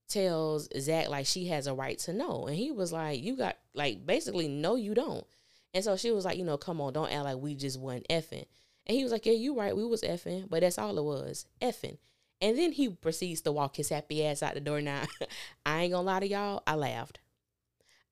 tells 0.07 0.69
Zac 0.79 1.09
like 1.09 1.25
she 1.25 1.47
has 1.47 1.67
a 1.67 1.73
right 1.73 1.97
to 1.99 2.13
know. 2.13 2.45
And 2.47 2.55
he 2.55 2.71
was 2.71 2.91
like, 2.91 3.21
You 3.23 3.35
got 3.35 3.57
like 3.73 4.05
basically, 4.05 4.47
no, 4.47 4.75
you 4.75 4.93
don't. 4.93 5.25
And 5.73 5.83
so 5.83 5.97
she 5.97 6.11
was 6.11 6.25
like, 6.25 6.37
you 6.37 6.43
know, 6.43 6.57
come 6.57 6.81
on, 6.81 6.93
don't 6.93 7.11
act 7.11 7.23
like 7.23 7.37
we 7.37 7.55
just 7.55 7.79
wasn't 7.79 8.07
effing. 8.09 8.45
And 8.85 8.97
he 8.97 9.03
was 9.03 9.11
like, 9.11 9.25
Yeah, 9.25 9.33
you 9.33 9.57
right, 9.57 9.75
we 9.75 9.85
was 9.85 10.01
effing, 10.01 10.49
but 10.49 10.61
that's 10.61 10.77
all 10.77 10.97
it 10.97 11.03
was. 11.03 11.45
Effing. 11.61 11.97
And 12.41 12.57
then 12.57 12.73
he 12.73 12.89
proceeds 12.89 13.41
to 13.41 13.51
walk 13.51 13.77
his 13.77 13.89
happy 13.89 14.25
ass 14.25 14.43
out 14.43 14.53
the 14.53 14.59
door. 14.59 14.81
Now, 14.81 15.03
I 15.65 15.83
ain't 15.83 15.93
gonna 15.93 16.05
lie 16.05 16.19
to 16.19 16.27
y'all, 16.27 16.63
I 16.67 16.75
laughed. 16.75 17.19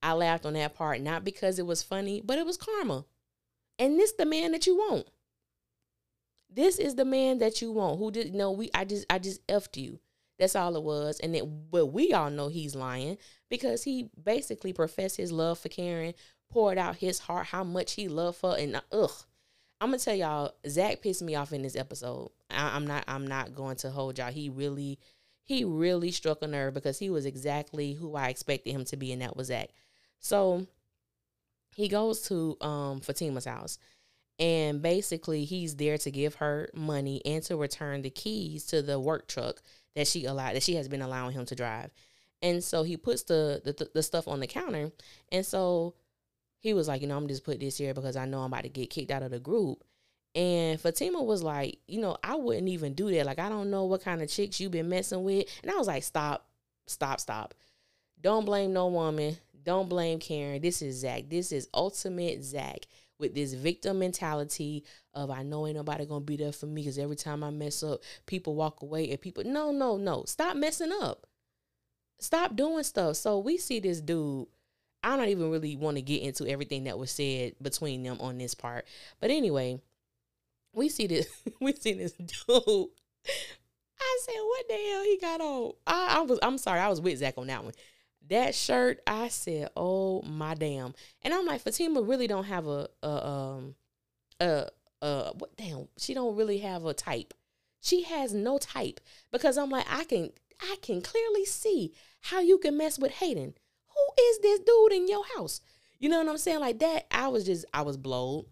I 0.02 0.14
laughed 0.14 0.46
on 0.46 0.54
that 0.54 0.74
part, 0.74 1.00
not 1.00 1.22
because 1.24 1.58
it 1.58 1.66
was 1.66 1.82
funny, 1.82 2.20
but 2.24 2.38
it 2.38 2.46
was 2.46 2.56
karma. 2.56 3.04
And 3.78 3.98
this 3.98 4.12
the 4.12 4.26
man 4.26 4.52
that 4.52 4.66
you 4.66 4.76
want. 4.76 5.06
This 6.50 6.78
is 6.78 6.96
the 6.96 7.04
man 7.04 7.38
that 7.38 7.62
you 7.62 7.72
want. 7.72 7.98
Who 7.98 8.10
did 8.10 8.34
no, 8.34 8.50
we 8.50 8.70
I 8.74 8.84
just 8.84 9.06
I 9.08 9.18
just 9.18 9.46
effed 9.46 9.76
you. 9.76 10.00
That's 10.38 10.56
all 10.56 10.76
it 10.76 10.82
was. 10.82 11.20
And 11.20 11.34
then, 11.34 11.64
but 11.70 11.86
we 11.86 12.12
all 12.12 12.30
know 12.30 12.48
he's 12.48 12.74
lying 12.74 13.18
because 13.48 13.84
he 13.84 14.10
basically 14.22 14.72
professed 14.72 15.16
his 15.16 15.32
love 15.32 15.58
for 15.58 15.68
Karen, 15.68 16.14
poured 16.50 16.78
out 16.78 16.96
his 16.96 17.20
heart, 17.20 17.46
how 17.46 17.64
much 17.64 17.92
he 17.92 18.08
loved 18.08 18.40
her, 18.42 18.56
and 18.58 18.80
ugh. 18.90 19.12
I'm 19.80 19.88
gonna 19.88 19.98
tell 19.98 20.14
y'all, 20.14 20.54
Zac 20.68 21.02
pissed 21.02 21.22
me 21.22 21.34
off 21.34 21.52
in 21.52 21.62
this 21.62 21.76
episode. 21.76 22.30
I, 22.50 22.76
am 22.76 22.86
not, 22.86 23.04
I'm 23.08 23.26
not 23.26 23.54
going 23.54 23.76
to 23.76 23.90
hold 23.90 24.18
y'all. 24.18 24.30
He 24.30 24.48
really, 24.48 24.98
he 25.44 25.64
really 25.64 26.12
struck 26.12 26.40
a 26.42 26.46
nerve 26.46 26.74
because 26.74 26.98
he 26.98 27.10
was 27.10 27.26
exactly 27.26 27.94
who 27.94 28.14
I 28.14 28.28
expected 28.28 28.70
him 28.70 28.84
to 28.86 28.96
be, 28.96 29.12
and 29.12 29.22
that 29.22 29.36
was 29.36 29.48
Zac. 29.48 29.70
So 30.20 30.66
he 31.74 31.88
goes 31.88 32.22
to 32.28 32.56
um 32.60 33.00
Fatima's 33.00 33.44
house 33.44 33.78
and 34.38 34.82
basically 34.82 35.44
he's 35.44 35.76
there 35.76 35.98
to 35.98 36.10
give 36.10 36.36
her 36.36 36.68
money 36.74 37.22
and 37.24 37.42
to 37.44 37.56
return 37.56 38.02
the 38.02 38.10
keys 38.10 38.64
to 38.66 38.82
the 38.82 38.98
work 38.98 39.28
truck 39.28 39.62
that 39.94 40.06
she 40.06 40.24
allowed 40.24 40.54
that 40.54 40.62
she 40.62 40.74
has 40.74 40.88
been 40.88 41.02
allowing 41.02 41.32
him 41.32 41.46
to 41.46 41.54
drive. 41.54 41.90
And 42.40 42.62
so 42.62 42.82
he 42.82 42.96
puts 42.96 43.22
the 43.24 43.60
the, 43.64 43.88
the 43.94 44.02
stuff 44.02 44.28
on 44.28 44.40
the 44.40 44.46
counter. 44.46 44.90
And 45.30 45.44
so 45.46 45.94
he 46.58 46.74
was 46.74 46.88
like, 46.88 47.02
you 47.02 47.08
know, 47.08 47.16
I'm 47.16 47.28
just 47.28 47.44
put 47.44 47.60
this 47.60 47.78
here 47.78 47.94
because 47.94 48.16
I 48.16 48.24
know 48.24 48.40
I'm 48.40 48.52
about 48.52 48.62
to 48.62 48.68
get 48.68 48.90
kicked 48.90 49.10
out 49.10 49.22
of 49.22 49.30
the 49.30 49.40
group. 49.40 49.84
And 50.34 50.80
Fatima 50.80 51.22
was 51.22 51.42
like, 51.42 51.78
you 51.86 52.00
know, 52.00 52.16
I 52.24 52.36
wouldn't 52.36 52.68
even 52.68 52.94
do 52.94 53.10
that. 53.10 53.26
Like, 53.26 53.38
I 53.38 53.48
don't 53.48 53.70
know 53.70 53.84
what 53.84 54.02
kind 54.02 54.22
of 54.22 54.30
chicks 54.30 54.60
you've 54.60 54.72
been 54.72 54.88
messing 54.88 55.24
with. 55.24 55.46
And 55.62 55.70
I 55.70 55.76
was 55.76 55.88
like, 55.88 56.04
stop, 56.04 56.46
stop, 56.86 57.20
stop. 57.20 57.54
Don't 58.20 58.44
blame 58.44 58.72
no 58.72 58.86
woman. 58.88 59.36
Don't 59.62 59.88
blame 59.88 60.18
Karen. 60.20 60.62
This 60.62 60.80
is 60.80 60.96
Zac. 61.00 61.24
This 61.28 61.52
is 61.52 61.68
ultimate 61.74 62.42
Zac. 62.42 62.86
With 63.18 63.34
this 63.34 63.54
victim 63.54 64.00
mentality 64.00 64.84
of 65.14 65.30
I 65.30 65.42
know 65.42 65.66
ain't 65.66 65.76
nobody 65.76 66.06
gonna 66.06 66.24
be 66.24 66.36
there 66.36 66.52
for 66.52 66.66
me 66.66 66.82
because 66.82 66.98
every 66.98 67.16
time 67.16 67.44
I 67.44 67.50
mess 67.50 67.82
up, 67.82 68.00
people 68.26 68.54
walk 68.54 68.82
away 68.82 69.10
and 69.10 69.20
people 69.20 69.44
no 69.44 69.70
no 69.70 69.96
no 69.96 70.24
stop 70.26 70.56
messing 70.56 70.92
up, 71.00 71.26
stop 72.18 72.56
doing 72.56 72.82
stuff. 72.82 73.16
So 73.16 73.38
we 73.38 73.58
see 73.58 73.80
this 73.80 74.00
dude. 74.00 74.46
I 75.04 75.16
don't 75.16 75.28
even 75.28 75.50
really 75.50 75.76
want 75.76 75.96
to 75.96 76.02
get 76.02 76.22
into 76.22 76.46
everything 76.46 76.84
that 76.84 76.98
was 76.98 77.10
said 77.10 77.54
between 77.60 78.02
them 78.02 78.18
on 78.20 78.38
this 78.38 78.54
part, 78.54 78.86
but 79.20 79.30
anyway, 79.30 79.80
we 80.72 80.88
see 80.88 81.06
this 81.06 81.26
we 81.60 81.72
see 81.74 81.92
this 81.92 82.12
dude. 82.12 82.28
I 84.00 84.18
said, 84.24 84.34
"What 84.34 84.68
the 84.68 84.74
hell 84.74 85.02
he 85.04 85.18
got 85.20 85.40
on?" 85.40 85.72
I, 85.86 86.16
I 86.18 86.20
was 86.22 86.38
I'm 86.42 86.58
sorry, 86.58 86.80
I 86.80 86.88
was 86.88 87.00
with 87.00 87.18
Zac 87.18 87.34
on 87.38 87.46
that 87.48 87.62
one 87.62 87.74
that 88.28 88.54
shirt, 88.54 89.00
I 89.06 89.28
said, 89.28 89.70
"Oh 89.76 90.22
my 90.22 90.54
damn!" 90.54 90.94
And 91.22 91.34
I'm 91.34 91.46
like, 91.46 91.60
Fatima 91.60 92.02
really 92.02 92.26
don't 92.26 92.44
have 92.44 92.66
a, 92.66 92.88
a 93.02 93.26
um 93.26 93.74
a 94.40 94.68
uh 95.00 95.32
what 95.38 95.56
damn 95.56 95.88
she 95.98 96.14
don't 96.14 96.36
really 96.36 96.58
have 96.58 96.84
a 96.84 96.94
type. 96.94 97.34
She 97.80 98.02
has 98.04 98.32
no 98.32 98.58
type 98.58 99.00
because 99.32 99.58
I'm 99.58 99.70
like 99.70 99.86
I 99.90 100.04
can 100.04 100.30
I 100.60 100.76
can 100.82 101.00
clearly 101.00 101.44
see 101.44 101.92
how 102.20 102.40
you 102.40 102.58
can 102.58 102.76
mess 102.76 102.98
with 102.98 103.12
Hayden. 103.12 103.54
Who 103.88 104.22
is 104.22 104.38
this 104.38 104.60
dude 104.60 104.92
in 104.92 105.08
your 105.08 105.24
house? 105.36 105.60
You 105.98 106.08
know 106.08 106.18
what 106.18 106.28
I'm 106.28 106.38
saying? 106.38 106.60
Like 106.60 106.78
that, 106.78 107.06
I 107.10 107.28
was 107.28 107.44
just 107.44 107.64
I 107.74 107.82
was 107.82 107.96
blowed 107.96 108.46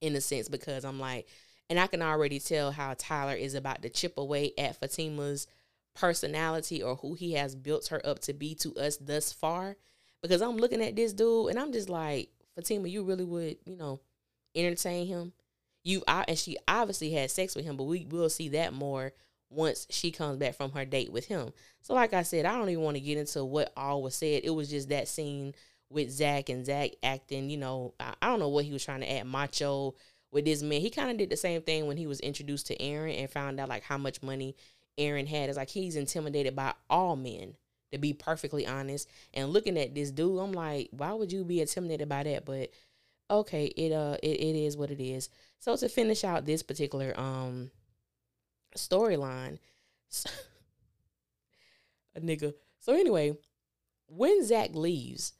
in 0.00 0.14
a 0.16 0.20
sense 0.20 0.48
because 0.48 0.84
I'm 0.84 1.00
like, 1.00 1.26
and 1.68 1.78
I 1.78 1.86
can 1.86 2.02
already 2.02 2.38
tell 2.40 2.70
how 2.72 2.94
Tyler 2.98 3.34
is 3.34 3.54
about 3.54 3.82
to 3.82 3.88
chip 3.88 4.18
away 4.18 4.52
at 4.58 4.76
Fatima's 4.76 5.46
personality 5.94 6.82
or 6.82 6.96
who 6.96 7.14
he 7.14 7.32
has 7.32 7.54
built 7.54 7.88
her 7.88 8.04
up 8.06 8.20
to 8.20 8.32
be 8.32 8.54
to 8.56 8.74
us 8.76 8.96
thus 8.96 9.32
far. 9.32 9.76
Because 10.22 10.42
I'm 10.42 10.56
looking 10.56 10.82
at 10.82 10.96
this 10.96 11.12
dude 11.12 11.50
and 11.50 11.58
I'm 11.58 11.72
just 11.72 11.88
like, 11.88 12.30
Fatima, 12.54 12.88
you 12.88 13.02
really 13.04 13.24
would, 13.24 13.56
you 13.64 13.76
know, 13.76 14.00
entertain 14.54 15.06
him. 15.06 15.32
You 15.82 16.02
and 16.06 16.38
she 16.38 16.58
obviously 16.68 17.10
had 17.10 17.30
sex 17.30 17.56
with 17.56 17.64
him, 17.64 17.76
but 17.76 17.84
we 17.84 18.06
will 18.10 18.28
see 18.28 18.50
that 18.50 18.74
more 18.74 19.12
once 19.48 19.86
she 19.90 20.10
comes 20.10 20.36
back 20.36 20.54
from 20.54 20.72
her 20.72 20.84
date 20.84 21.10
with 21.10 21.26
him. 21.26 21.52
So, 21.80 21.94
like 21.94 22.12
I 22.12 22.22
said, 22.22 22.44
I 22.44 22.56
don't 22.56 22.68
even 22.68 22.84
want 22.84 22.96
to 22.96 23.02
get 23.02 23.16
into 23.16 23.44
what 23.44 23.72
all 23.76 24.02
was 24.02 24.14
said. 24.14 24.42
It 24.44 24.50
was 24.50 24.68
just 24.68 24.90
that 24.90 25.08
scene 25.08 25.54
with 25.88 26.10
Zac 26.10 26.48
and 26.48 26.64
Zac 26.64 26.90
acting, 27.02 27.50
you 27.50 27.56
know, 27.56 27.94
I, 27.98 28.14
I 28.22 28.26
don't 28.28 28.38
know 28.38 28.48
what 28.48 28.64
he 28.64 28.72
was 28.72 28.84
trying 28.84 29.00
to 29.00 29.10
add 29.10 29.26
macho 29.26 29.94
with 30.30 30.44
this 30.44 30.62
man. 30.62 30.80
He 30.80 30.90
kind 30.90 31.10
of 31.10 31.16
did 31.16 31.30
the 31.30 31.36
same 31.36 31.62
thing 31.62 31.86
when 31.86 31.96
he 31.96 32.06
was 32.06 32.20
introduced 32.20 32.68
to 32.68 32.80
Aaron 32.80 33.14
and 33.16 33.30
found 33.30 33.58
out 33.58 33.68
like 33.68 33.82
how 33.82 33.98
much 33.98 34.22
money 34.22 34.54
Aaron 35.00 35.26
had. 35.26 35.48
It's 35.48 35.58
like 35.58 35.70
he's 35.70 35.96
intimidated 35.96 36.54
by 36.54 36.74
all 36.88 37.16
men, 37.16 37.54
to 37.92 37.98
be 37.98 38.12
perfectly 38.12 38.66
honest. 38.66 39.08
And 39.34 39.50
looking 39.50 39.78
at 39.78 39.94
this 39.94 40.10
dude, 40.10 40.38
I'm 40.38 40.52
like, 40.52 40.88
why 40.92 41.12
would 41.12 41.32
you 41.32 41.44
be 41.44 41.60
intimidated 41.60 42.08
by 42.08 42.22
that? 42.24 42.44
But 42.44 42.70
okay, 43.30 43.66
it 43.66 43.92
uh 43.92 44.16
it, 44.22 44.40
it 44.40 44.56
is 44.56 44.76
what 44.76 44.90
it 44.90 45.02
is. 45.02 45.28
So 45.58 45.76
to 45.76 45.88
finish 45.88 46.24
out 46.24 46.46
this 46.46 46.62
particular 46.62 47.18
um 47.18 47.70
storyline, 48.76 49.58
a 52.14 52.20
nigga. 52.20 52.54
So 52.78 52.92
anyway, 52.94 53.36
when 54.06 54.44
Zac 54.44 54.74
leaves, 54.74 55.32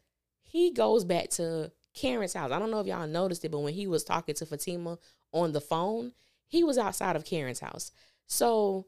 he 0.42 0.72
goes 0.72 1.04
back 1.04 1.30
to 1.30 1.72
Karen's 1.94 2.34
house. 2.34 2.50
I 2.50 2.58
don't 2.58 2.70
know 2.70 2.80
if 2.80 2.86
y'all 2.86 3.06
noticed 3.06 3.44
it, 3.44 3.50
but 3.50 3.60
when 3.60 3.74
he 3.74 3.86
was 3.86 4.04
talking 4.04 4.34
to 4.36 4.46
Fatima 4.46 4.98
on 5.32 5.52
the 5.52 5.60
phone, 5.60 6.12
he 6.46 6.64
was 6.64 6.78
outside 6.78 7.16
of 7.16 7.24
Karen's 7.24 7.60
house. 7.60 7.92
So 8.26 8.86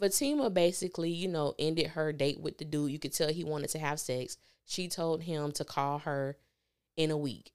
Fatima 0.00 0.48
basically, 0.48 1.10
you 1.10 1.28
know, 1.28 1.54
ended 1.58 1.88
her 1.88 2.12
date 2.12 2.40
with 2.40 2.58
the 2.58 2.64
dude. 2.64 2.90
You 2.90 2.98
could 2.98 3.12
tell 3.12 3.28
he 3.28 3.44
wanted 3.44 3.68
to 3.70 3.78
have 3.78 4.00
sex. 4.00 4.38
She 4.64 4.88
told 4.88 5.22
him 5.22 5.52
to 5.52 5.64
call 5.64 5.98
her 6.00 6.36
in 6.96 7.10
a 7.10 7.16
week. 7.16 7.52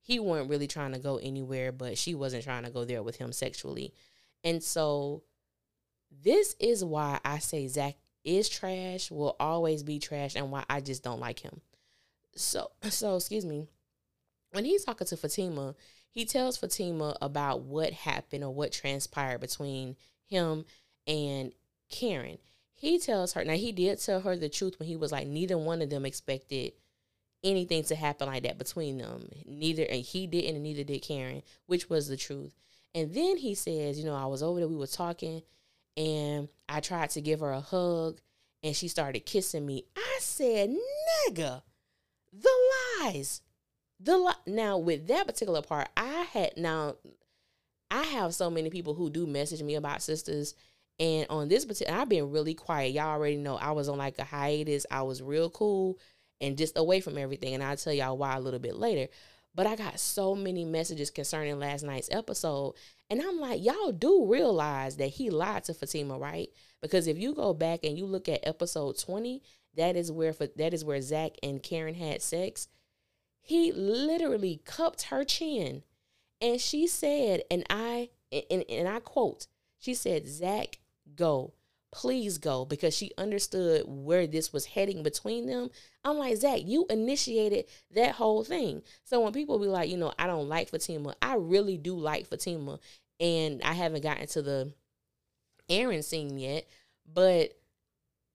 He 0.00 0.18
wasn't 0.18 0.50
really 0.50 0.66
trying 0.66 0.92
to 0.92 0.98
go 0.98 1.16
anywhere, 1.18 1.72
but 1.72 1.98
she 1.98 2.14
wasn't 2.14 2.44
trying 2.44 2.64
to 2.64 2.70
go 2.70 2.84
there 2.84 3.02
with 3.02 3.16
him 3.16 3.32
sexually. 3.32 3.92
And 4.44 4.62
so 4.62 5.24
this 6.10 6.54
is 6.58 6.84
why 6.84 7.20
I 7.24 7.38
say 7.38 7.66
Zac 7.66 7.96
is 8.24 8.48
trash, 8.48 9.10
will 9.10 9.36
always 9.40 9.82
be 9.82 9.98
trash, 9.98 10.36
and 10.36 10.50
why 10.50 10.64
I 10.70 10.80
just 10.80 11.02
don't 11.02 11.20
like 11.20 11.40
him. 11.40 11.60
So 12.36 12.70
so 12.88 13.16
excuse 13.16 13.44
me. 13.44 13.66
When 14.52 14.64
he's 14.64 14.84
talking 14.84 15.06
to 15.06 15.16
Fatima, 15.16 15.74
he 16.10 16.24
tells 16.24 16.56
Fatima 16.56 17.16
about 17.22 17.62
what 17.62 17.92
happened 17.92 18.42
or 18.42 18.52
what 18.52 18.72
transpired 18.72 19.40
between 19.40 19.96
him 20.26 20.64
and 21.06 21.52
Karen. 21.90 22.38
He 22.74 22.98
tells 22.98 23.34
her, 23.34 23.44
now 23.44 23.54
he 23.54 23.72
did 23.72 24.00
tell 24.00 24.20
her 24.20 24.36
the 24.36 24.48
truth 24.48 24.78
when 24.78 24.88
he 24.88 24.96
was 24.96 25.12
like, 25.12 25.26
neither 25.26 25.58
one 25.58 25.82
of 25.82 25.90
them 25.90 26.06
expected 26.06 26.72
anything 27.44 27.84
to 27.84 27.94
happen 27.94 28.26
like 28.26 28.44
that 28.44 28.58
between 28.58 28.98
them. 28.98 29.28
Neither, 29.46 29.84
and 29.84 30.00
he 30.00 30.26
didn't, 30.26 30.54
and 30.54 30.62
neither 30.62 30.84
did 30.84 31.02
Karen, 31.02 31.42
which 31.66 31.90
was 31.90 32.08
the 32.08 32.16
truth. 32.16 32.54
And 32.94 33.12
then 33.14 33.36
he 33.36 33.54
says, 33.54 33.98
you 33.98 34.06
know, 34.06 34.14
I 34.14 34.26
was 34.26 34.42
over 34.42 34.60
there, 34.60 34.68
we 34.68 34.76
were 34.76 34.86
talking, 34.86 35.42
and 35.96 36.48
I 36.68 36.80
tried 36.80 37.10
to 37.10 37.20
give 37.20 37.40
her 37.40 37.52
a 37.52 37.60
hug, 37.60 38.20
and 38.62 38.74
she 38.74 38.88
started 38.88 39.26
kissing 39.26 39.66
me. 39.66 39.84
I 39.96 40.18
said, 40.20 40.70
nigga, 40.70 41.62
the 42.32 42.50
lies. 43.02 43.42
The 44.02 44.16
li-. 44.16 44.52
now 44.54 44.78
with 44.78 45.06
that 45.08 45.26
particular 45.26 45.60
part, 45.60 45.88
I 45.96 46.26
had 46.32 46.54
now 46.56 46.96
I 47.90 48.04
have 48.04 48.34
so 48.34 48.50
many 48.50 48.70
people 48.70 48.94
who 48.94 49.10
do 49.10 49.26
message 49.26 49.62
me 49.62 49.74
about 49.74 49.98
Sistas 49.98 50.54
and 51.00 51.26
on 51.30 51.48
this 51.48 51.64
particular, 51.64 51.98
I've 51.98 52.10
been 52.10 52.30
really 52.30 52.52
quiet. 52.52 52.92
Y'all 52.92 53.08
already 53.08 53.38
know 53.38 53.56
I 53.56 53.72
was 53.72 53.88
on 53.88 53.96
like 53.96 54.18
a 54.18 54.24
hiatus. 54.24 54.84
I 54.90 55.00
was 55.00 55.22
real 55.22 55.48
cool 55.48 55.98
and 56.42 56.58
just 56.58 56.76
away 56.76 57.00
from 57.00 57.16
everything. 57.16 57.54
And 57.54 57.62
I'll 57.62 57.76
tell 57.76 57.94
y'all 57.94 58.18
why 58.18 58.36
a 58.36 58.40
little 58.40 58.60
bit 58.60 58.76
later. 58.76 59.10
But 59.54 59.66
I 59.66 59.76
got 59.76 59.98
so 59.98 60.34
many 60.34 60.66
messages 60.66 61.10
concerning 61.10 61.58
last 61.58 61.84
night's 61.84 62.10
episode. 62.12 62.74
And 63.08 63.22
I'm 63.22 63.40
like, 63.40 63.64
y'all 63.64 63.92
do 63.92 64.26
realize 64.26 64.98
that 64.98 65.08
he 65.08 65.30
lied 65.30 65.64
to 65.64 65.74
Fatima, 65.74 66.18
right? 66.18 66.50
Because 66.82 67.06
if 67.06 67.18
you 67.18 67.34
go 67.34 67.54
back 67.54 67.80
and 67.82 67.98
you 67.98 68.04
look 68.04 68.28
at 68.28 68.46
episode 68.46 68.98
20, 68.98 69.42
that 69.76 69.96
is 69.96 70.12
where 70.12 70.34
that 70.56 70.74
is 70.74 70.84
where 70.84 71.00
Zac 71.00 71.32
and 71.42 71.62
Karen 71.62 71.94
had 71.94 72.20
sex. 72.20 72.68
He 73.40 73.72
literally 73.72 74.60
cupped 74.66 75.04
her 75.04 75.24
chin. 75.24 75.82
And 76.42 76.60
she 76.60 76.86
said, 76.86 77.42
and 77.50 77.64
I 77.70 78.10
and, 78.30 78.64
and 78.68 78.86
I 78.86 79.00
quote, 79.00 79.46
she 79.78 79.94
said, 79.94 80.28
Zac 80.28 80.78
go. 81.20 81.52
Please 81.92 82.38
go 82.38 82.64
because 82.64 82.96
she 82.96 83.12
understood 83.18 83.84
where 83.86 84.26
this 84.26 84.52
was 84.52 84.64
heading 84.64 85.02
between 85.02 85.46
them. 85.46 85.70
I'm 86.04 86.18
like, 86.18 86.36
Zac, 86.36 86.60
you 86.64 86.86
initiated 86.88 87.66
that 87.94 88.12
whole 88.14 88.44
thing. 88.44 88.82
So 89.04 89.20
when 89.20 89.32
people 89.32 89.58
be 89.58 89.66
like, 89.66 89.90
you 89.90 89.96
know, 89.96 90.12
I 90.18 90.26
don't 90.26 90.48
like 90.48 90.70
Fatima, 90.70 91.14
I 91.20 91.34
really 91.34 91.76
do 91.76 91.96
like 91.96 92.26
Fatima. 92.26 92.78
And 93.18 93.60
I 93.62 93.74
haven't 93.74 94.02
gotten 94.02 94.26
to 94.28 94.40
the 94.40 94.72
Aaron 95.68 96.02
scene 96.02 96.38
yet, 96.38 96.66
but 97.12 97.52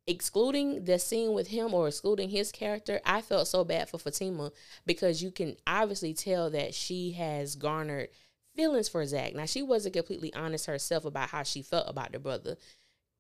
excluding 0.06 0.84
the 0.84 1.00
scene 1.00 1.34
with 1.34 1.48
him 1.48 1.74
or 1.74 1.88
excluding 1.88 2.30
his 2.30 2.51
character, 2.51 3.00
I 3.06 3.22
felt 3.22 3.48
so 3.48 3.63
bad 3.63 3.89
for 3.89 3.98
Fatima 3.98 4.51
because 4.86 5.24
you 5.24 5.32
can 5.32 5.56
obviously 5.65 6.13
tell 6.13 6.50
that 6.51 6.74
she 6.74 7.13
has 7.13 7.56
garnered 7.56 8.10
feelings 8.56 8.90
for 8.90 9.06
Zac. 9.06 9.36
Now, 9.36 9.46
she 9.46 9.62
wasn't 9.62 9.96
completely 9.96 10.34
honest 10.34 10.66
herself 10.66 11.06
about 11.06 11.30
how 11.30 11.44
she 11.44 11.62
felt 11.62 11.90
about 11.90 12.12
the 12.12 12.20
brother. 12.20 12.58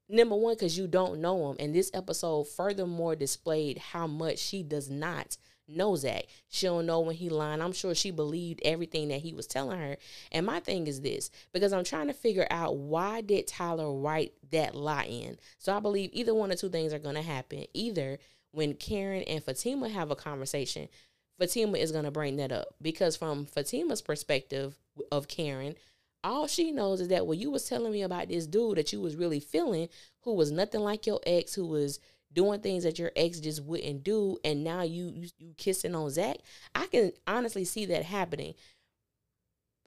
Number 0.07 0.35
one, 0.35 0.55
because 0.55 0.77
you 0.77 0.87
don't 0.87 1.19
know 1.19 1.49
him. 1.49 1.57
And 1.59 1.73
this 1.73 1.91
episode 1.93 2.47
furthermore 2.47 3.15
displayed 3.15 3.77
how 3.77 4.07
much 4.07 4.37
she 4.37 4.61
does 4.61 4.89
not 4.89 5.37
know 5.67 5.95
Zac. 5.95 6.25
She 6.47 6.67
don't 6.67 6.85
know 6.85 6.99
when 6.99 7.15
he 7.15 7.29
lied. 7.29 7.59
I'm 7.59 7.73
sure 7.73 7.95
she 7.95 8.11
believed 8.11 8.61
everything 8.63 9.07
that 9.07 9.21
he 9.21 9.33
was 9.33 9.47
telling 9.47 9.79
her. 9.79 9.97
And 10.31 10.45
my 10.45 10.59
thing 10.59 10.87
is 10.87 11.01
this, 11.01 11.31
because 11.53 11.73
I'm 11.73 11.83
trying 11.83 12.07
to 12.07 12.13
figure 12.13 12.47
out 12.51 12.77
why 12.77 13.21
did 13.21 13.47
Tyler 13.47 13.91
write 13.91 14.33
that 14.51 14.75
lie 14.75 15.05
in? 15.05 15.37
So 15.57 15.75
I 15.75 15.79
believe 15.79 16.11
either 16.13 16.35
one 16.35 16.51
or 16.51 16.55
two 16.55 16.69
things 16.69 16.93
are 16.93 16.99
going 16.99 17.15
to 17.15 17.21
happen. 17.21 17.65
Either 17.73 18.19
when 18.51 18.75
Karen 18.75 19.23
and 19.23 19.43
Fatima 19.43 19.89
have 19.89 20.11
a 20.11 20.15
conversation, 20.15 20.87
Fatima 21.39 21.77
is 21.77 21.91
going 21.91 22.05
to 22.05 22.11
bring 22.11 22.37
that 22.37 22.51
up 22.51 22.75
because 22.81 23.15
from 23.17 23.45
Fatima's 23.45 24.01
perspective 24.01 24.77
of 25.11 25.27
Karen, 25.27 25.75
all 26.23 26.47
she 26.47 26.71
knows 26.71 27.01
is 27.01 27.09
that 27.09 27.25
well, 27.27 27.37
you 27.37 27.51
was 27.51 27.67
telling 27.67 27.91
me 27.91 28.01
about 28.01 28.29
this 28.29 28.47
dude 28.47 28.77
that 28.77 28.91
you 28.91 28.99
was 28.99 29.15
really 29.15 29.39
feeling, 29.39 29.89
who 30.21 30.33
was 30.33 30.51
nothing 30.51 30.81
like 30.81 31.05
your 31.05 31.19
ex, 31.25 31.53
who 31.53 31.67
was 31.67 31.99
doing 32.33 32.59
things 32.59 32.83
that 32.83 32.99
your 32.99 33.11
ex 33.15 33.39
just 33.39 33.63
wouldn't 33.63 34.03
do, 34.03 34.37
and 34.43 34.63
now 34.63 34.81
you 34.81 35.11
you, 35.15 35.29
you 35.37 35.53
kissing 35.57 35.95
on 35.95 36.09
Zac. 36.09 36.37
I 36.73 36.87
can 36.87 37.11
honestly 37.27 37.63
see 37.63 37.85
that 37.85 38.03
happening. 38.03 38.55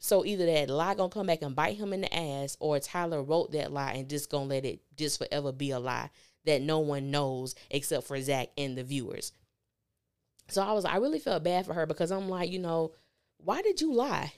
So 0.00 0.24
either 0.24 0.46
that 0.46 0.70
lie 0.70 0.94
gonna 0.94 1.08
come 1.08 1.26
back 1.26 1.42
and 1.42 1.56
bite 1.56 1.76
him 1.76 1.92
in 1.92 2.02
the 2.02 2.14
ass, 2.14 2.56
or 2.60 2.78
Tyler 2.78 3.22
wrote 3.22 3.52
that 3.52 3.72
lie 3.72 3.92
and 3.92 4.08
just 4.08 4.30
gonna 4.30 4.46
let 4.46 4.64
it 4.64 4.80
just 4.96 5.18
forever 5.18 5.50
be 5.50 5.72
a 5.72 5.80
lie 5.80 6.10
that 6.44 6.62
no 6.62 6.78
one 6.78 7.10
knows 7.10 7.54
except 7.70 8.06
for 8.06 8.20
Zac 8.20 8.48
and 8.56 8.78
the 8.78 8.84
viewers. 8.84 9.32
So 10.48 10.62
I 10.62 10.72
was 10.72 10.84
I 10.84 10.96
really 10.96 11.18
felt 11.18 11.42
bad 11.42 11.66
for 11.66 11.74
her 11.74 11.84
because 11.84 12.10
I'm 12.10 12.28
like, 12.28 12.50
you 12.50 12.60
know, 12.60 12.92
why 13.38 13.60
did 13.62 13.80
you 13.80 13.92
lie? 13.92 14.32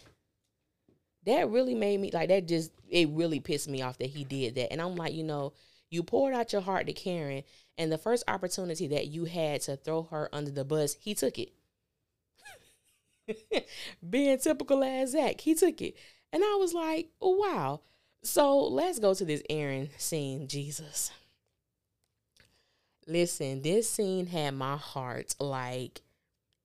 That 1.27 1.51
really 1.51 1.75
made 1.75 2.01
me 2.01 2.11
like 2.13 2.29
that 2.29 2.49
just 2.49 2.73
it 2.89 3.09
really 3.11 3.41
pissed 3.41 3.69
me 3.69 3.83
off 3.83 3.99
that 3.99 4.11
he 4.11 4.25
did 4.25 4.55
that. 4.55 4.73
And 4.73 4.81
I'm 4.81 4.97
like, 4.97 5.13
you 5.15 5.25
know, 5.25 5.53
you 5.91 6.03
poured 6.03 6.35
out 6.35 6.53
your 6.53 6.63
heart 6.63 6.87
to 6.87 6.93
Karen 6.93 7.43
and 7.77 7.91
the 7.91 7.99
first 7.99 8.25
opportunity 8.29 8.87
that 8.89 9.09
you 9.09 9.25
had 9.25 9.63
to 9.63 9.77
throw 9.77 10.03
her 10.05 10.29
under 10.33 10.51
the 10.51 10.65
bus, 10.65 10.97
he 11.01 11.15
took 11.15 11.39
it. 11.39 11.53
Being 14.11 14.39
typical 14.39 14.85
as 14.85 15.13
Zac, 15.13 15.41
he 15.41 15.55
took 15.55 15.81
it. 15.81 15.97
And 16.33 16.45
I 16.45 16.57
was 16.61 16.75
like, 16.75 17.09
oh, 17.21 17.37
wow. 17.37 17.81
So 18.23 18.59
let's 18.59 18.99
go 18.99 19.15
to 19.15 19.25
this 19.25 19.43
Aaron 19.49 19.89
scene, 19.97 20.47
Jesus. 20.47 21.11
Listen, 23.07 23.63
this 23.63 23.89
scene 23.89 24.27
had 24.27 24.55
my 24.55 24.77
heart 24.77 25.35
like 25.41 26.03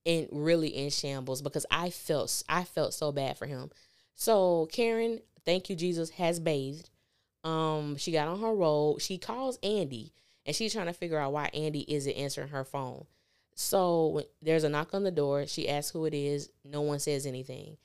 in 0.04 0.28
really 0.30 0.68
in 0.68 0.90
shambles 0.90 1.42
because 1.42 1.66
I 1.70 1.90
felt 1.90 2.42
I 2.48 2.64
felt 2.64 2.94
so 2.94 3.10
bad 3.10 3.38
for 3.38 3.46
him. 3.46 3.70
So 4.16 4.68
Karen, 4.72 5.20
thank 5.44 5.70
you 5.70 5.76
Jesus, 5.76 6.10
has 6.10 6.40
bathed. 6.40 6.90
Um, 7.44 7.96
she 7.96 8.10
got 8.10 8.26
on 8.26 8.40
her 8.40 8.52
robe. 8.52 9.00
She 9.00 9.18
calls 9.18 9.58
Andi, 9.58 10.10
and 10.44 10.56
she's 10.56 10.72
trying 10.72 10.86
to 10.86 10.92
figure 10.92 11.18
out 11.18 11.32
why 11.32 11.50
Andi 11.54 11.84
isn't 11.86 12.12
answering 12.12 12.48
her 12.48 12.64
phone. 12.64 13.04
So 13.54 14.22
there's 14.42 14.64
a 14.64 14.68
knock 14.68 14.94
on 14.94 15.04
the 15.04 15.10
door. 15.10 15.46
She 15.46 15.68
asks 15.68 15.92
who 15.92 16.06
it 16.06 16.14
is. 16.14 16.50
No 16.64 16.80
one 16.80 16.98
says 16.98 17.24
anything, 17.26 17.76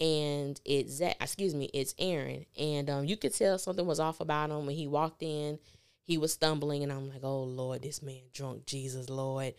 and 0.00 0.60
it's 0.64 0.94
Zac. 0.94 1.16
Excuse 1.20 1.54
me, 1.54 1.70
it's 1.72 1.94
Aaron. 1.98 2.46
And 2.58 2.90
um, 2.90 3.04
you 3.04 3.16
could 3.16 3.34
tell 3.34 3.58
something 3.58 3.86
was 3.86 4.00
off 4.00 4.20
about 4.20 4.50
him 4.50 4.66
when 4.66 4.74
he 4.74 4.88
walked 4.88 5.22
in. 5.22 5.58
He 6.02 6.18
was 6.18 6.32
stumbling, 6.32 6.82
and 6.82 6.90
I'm 6.90 7.08
like, 7.08 7.22
oh 7.22 7.44
Lord, 7.44 7.82
this 7.82 8.02
man 8.02 8.22
drunk. 8.32 8.66
Jesus, 8.66 9.08
Lord, 9.08 9.54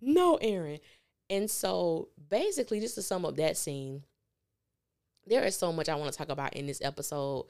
no, 0.00 0.36
Aaron. 0.36 0.80
And 1.30 1.50
so 1.50 2.08
basically, 2.28 2.80
just 2.80 2.96
to 2.96 3.02
sum 3.02 3.24
up 3.24 3.36
that 3.36 3.56
scene, 3.56 4.02
there 5.28 5.44
is 5.44 5.56
so 5.56 5.72
much 5.72 5.88
I 5.88 5.94
want 5.94 6.12
to 6.12 6.18
talk 6.18 6.28
about 6.28 6.54
in 6.54 6.66
this 6.66 6.80
episode 6.82 7.46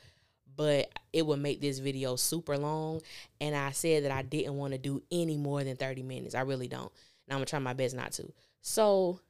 but 0.58 0.90
it 1.12 1.24
would 1.24 1.38
make 1.38 1.60
this 1.60 1.78
video 1.78 2.16
super 2.16 2.58
long. 2.58 3.00
And 3.40 3.54
I 3.54 3.70
said 3.70 4.04
that 4.04 4.10
I 4.10 4.22
didn't 4.22 4.56
want 4.56 4.72
to 4.72 4.78
do 4.78 5.00
any 5.10 5.36
more 5.36 5.62
than 5.62 5.76
30 5.76 6.02
minutes. 6.02 6.34
I 6.34 6.40
really 6.40 6.66
don't. 6.66 6.92
And 7.26 7.30
I'm 7.30 7.38
going 7.38 7.46
to 7.46 7.50
try 7.50 7.60
my 7.60 7.74
best 7.74 7.94
not 7.94 8.10
to. 8.12 8.32
So, 8.60 9.20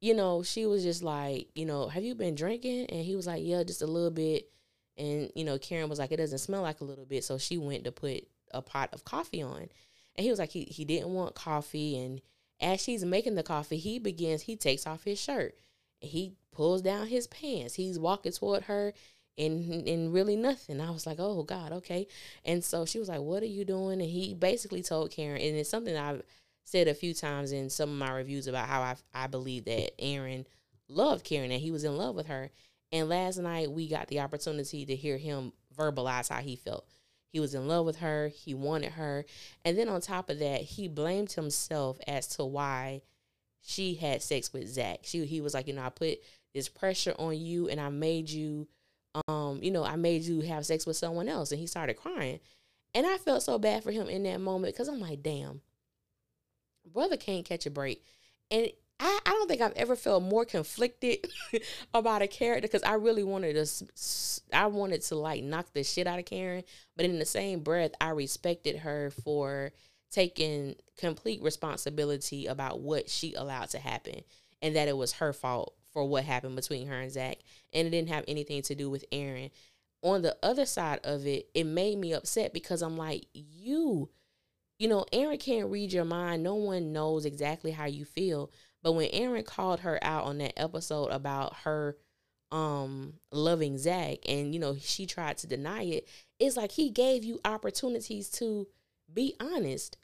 you 0.00 0.12
know, 0.12 0.42
she 0.42 0.66
was 0.66 0.82
just 0.82 1.02
like, 1.02 1.48
you 1.54 1.64
know, 1.64 1.88
have 1.88 2.04
you 2.04 2.14
been 2.14 2.34
drinking? 2.34 2.86
And 2.90 3.04
he 3.04 3.16
was 3.16 3.26
like, 3.26 3.42
yeah, 3.42 3.62
just 3.62 3.80
a 3.80 3.86
little 3.86 4.10
bit. 4.10 4.50
And, 4.98 5.30
you 5.34 5.44
know, 5.44 5.58
Karen 5.58 5.88
was 5.88 5.98
like, 5.98 6.12
it 6.12 6.18
doesn't 6.18 6.38
smell 6.38 6.60
like 6.60 6.82
a 6.82 6.84
little 6.84 7.06
bit. 7.06 7.24
So 7.24 7.38
she 7.38 7.56
went 7.56 7.84
to 7.84 7.92
put 7.92 8.28
a 8.52 8.60
pot 8.60 8.90
of 8.92 9.06
coffee 9.06 9.42
on. 9.42 9.68
And 10.16 10.24
he 10.24 10.28
was 10.28 10.38
like, 10.38 10.50
he, 10.50 10.64
he 10.64 10.84
didn't 10.84 11.14
want 11.14 11.34
coffee. 11.34 11.98
And 11.98 12.20
as 12.60 12.82
she's 12.82 13.02
making 13.02 13.36
the 13.36 13.42
coffee, 13.42 13.78
he 13.78 13.98
begins, 13.98 14.42
he 14.42 14.56
takes 14.56 14.86
off 14.86 15.04
his 15.04 15.18
shirt. 15.18 15.54
He 16.02 16.34
pulls 16.52 16.82
down 16.82 17.06
his 17.06 17.26
pants. 17.26 17.74
He's 17.74 17.98
walking 17.98 18.32
toward 18.32 18.64
her 18.64 18.92
and 19.38 19.88
and 19.88 20.12
really 20.12 20.36
nothing. 20.36 20.80
I 20.80 20.90
was 20.90 21.06
like, 21.06 21.18
oh 21.18 21.42
God, 21.42 21.72
okay. 21.72 22.06
And 22.44 22.62
so 22.62 22.84
she 22.84 22.98
was 22.98 23.08
like, 23.08 23.20
what 23.20 23.42
are 23.42 23.46
you 23.46 23.64
doing? 23.64 24.00
And 24.00 24.10
he 24.10 24.34
basically 24.34 24.82
told 24.82 25.10
Karen, 25.10 25.40
and 25.40 25.56
it's 25.56 25.70
something 25.70 25.96
I've 25.96 26.22
said 26.64 26.88
a 26.88 26.94
few 26.94 27.14
times 27.14 27.52
in 27.52 27.70
some 27.70 27.90
of 27.90 27.96
my 27.96 28.12
reviews 28.12 28.46
about 28.46 28.68
how 28.68 28.82
I 28.82 28.96
I 29.14 29.26
believe 29.26 29.64
that 29.64 30.00
Aaron 30.00 30.46
loved 30.88 31.24
Karen 31.24 31.50
and 31.50 31.60
he 31.60 31.70
was 31.70 31.84
in 31.84 31.96
love 31.96 32.14
with 32.14 32.26
her. 32.26 32.50
And 32.90 33.08
last 33.08 33.38
night 33.38 33.70
we 33.70 33.88
got 33.88 34.08
the 34.08 34.20
opportunity 34.20 34.84
to 34.84 34.94
hear 34.94 35.16
him 35.16 35.52
verbalize 35.76 36.28
how 36.28 36.40
he 36.40 36.56
felt. 36.56 36.86
He 37.32 37.40
was 37.40 37.54
in 37.54 37.66
love 37.66 37.86
with 37.86 37.96
her, 37.96 38.28
he 38.28 38.52
wanted 38.52 38.92
her, 38.92 39.24
and 39.64 39.78
then 39.78 39.88
on 39.88 40.02
top 40.02 40.28
of 40.28 40.38
that, 40.40 40.60
he 40.60 40.86
blamed 40.86 41.32
himself 41.32 41.98
as 42.06 42.26
to 42.36 42.44
why 42.44 43.00
she 43.62 43.94
had 43.94 44.22
sex 44.22 44.52
with 44.52 44.68
Zac. 44.68 45.00
She 45.02 45.24
he 45.24 45.40
was 45.40 45.54
like, 45.54 45.68
you 45.68 45.74
know, 45.74 45.82
I 45.82 45.90
put 45.90 46.18
this 46.54 46.68
pressure 46.68 47.14
on 47.18 47.38
you 47.38 47.68
and 47.68 47.80
I 47.80 47.88
made 47.88 48.28
you 48.28 48.66
um, 49.28 49.58
you 49.62 49.70
know, 49.70 49.84
I 49.84 49.96
made 49.96 50.22
you 50.22 50.40
have 50.40 50.66
sex 50.66 50.86
with 50.86 50.96
someone 50.96 51.28
else. 51.28 51.50
And 51.50 51.60
he 51.60 51.66
started 51.66 51.94
crying. 51.94 52.40
And 52.94 53.06
I 53.06 53.16
felt 53.18 53.42
so 53.42 53.58
bad 53.58 53.82
for 53.82 53.90
him 53.90 54.08
in 54.08 54.22
that 54.24 54.40
moment 54.40 54.74
because 54.74 54.88
I'm 54.88 55.00
like, 55.00 55.22
damn, 55.22 55.60
brother 56.90 57.16
can't 57.16 57.44
catch 57.44 57.66
a 57.66 57.70
break. 57.70 58.04
And 58.50 58.68
I, 59.00 59.18
I 59.24 59.30
don't 59.30 59.48
think 59.48 59.60
I've 59.60 59.76
ever 59.76 59.96
felt 59.96 60.22
more 60.22 60.44
conflicted 60.44 61.26
about 61.94 62.22
a 62.22 62.26
character 62.26 62.68
because 62.68 62.82
I 62.82 62.94
really 62.94 63.24
wanted 63.24 63.54
to, 63.54 64.40
I 64.52 64.66
wanted 64.66 65.02
to 65.02 65.14
like 65.14 65.42
knock 65.42 65.72
the 65.72 65.84
shit 65.84 66.06
out 66.06 66.18
of 66.18 66.26
Karen. 66.26 66.64
But 66.96 67.06
in 67.06 67.18
the 67.18 67.24
same 67.24 67.60
breath, 67.60 67.92
I 68.00 68.10
respected 68.10 68.78
her 68.78 69.10
for 69.24 69.72
taking 70.12 70.76
complete 70.98 71.42
responsibility 71.42 72.46
about 72.46 72.80
what 72.80 73.08
she 73.08 73.34
allowed 73.34 73.70
to 73.70 73.78
happen 73.78 74.22
and 74.60 74.76
that 74.76 74.88
it 74.88 74.96
was 74.96 75.14
her 75.14 75.32
fault 75.32 75.74
for 75.92 76.04
what 76.04 76.24
happened 76.24 76.56
between 76.56 76.86
her 76.86 77.00
and 77.00 77.10
Zac, 77.10 77.38
and 77.72 77.86
it 77.86 77.90
didn't 77.90 78.08
have 78.08 78.24
anything 78.28 78.62
to 78.62 78.74
do 78.74 78.88
with 78.88 79.04
Aaron. 79.12 79.50
On 80.02 80.22
the 80.22 80.36
other 80.42 80.64
side 80.64 81.00
of 81.04 81.26
it, 81.26 81.48
it 81.54 81.64
made 81.64 81.98
me 81.98 82.12
upset 82.12 82.54
because 82.54 82.82
I'm 82.82 82.96
like, 82.96 83.26
you, 83.32 84.08
you 84.78 84.88
know, 84.88 85.04
Aaron 85.12 85.38
can't 85.38 85.70
read 85.70 85.92
your 85.92 86.04
mind. 86.04 86.42
No 86.42 86.54
one 86.54 86.92
knows 86.92 87.24
exactly 87.24 87.72
how 87.72 87.86
you 87.86 88.04
feel. 88.04 88.50
But 88.82 88.92
when 88.92 89.10
Aaron 89.12 89.44
called 89.44 89.80
her 89.80 89.98
out 90.02 90.24
on 90.24 90.38
that 90.38 90.58
episode 90.58 91.06
about 91.06 91.56
her 91.64 91.96
um 92.50 93.14
loving 93.30 93.78
Zac 93.78 94.18
and 94.28 94.52
you 94.52 94.60
know 94.60 94.76
she 94.78 95.06
tried 95.06 95.38
to 95.38 95.46
deny 95.46 95.82
it, 95.84 96.08
it's 96.38 96.56
like 96.56 96.72
he 96.72 96.90
gave 96.90 97.24
you 97.24 97.40
opportunities 97.44 98.28
to 98.30 98.66
be 99.12 99.34
honest. 99.40 99.96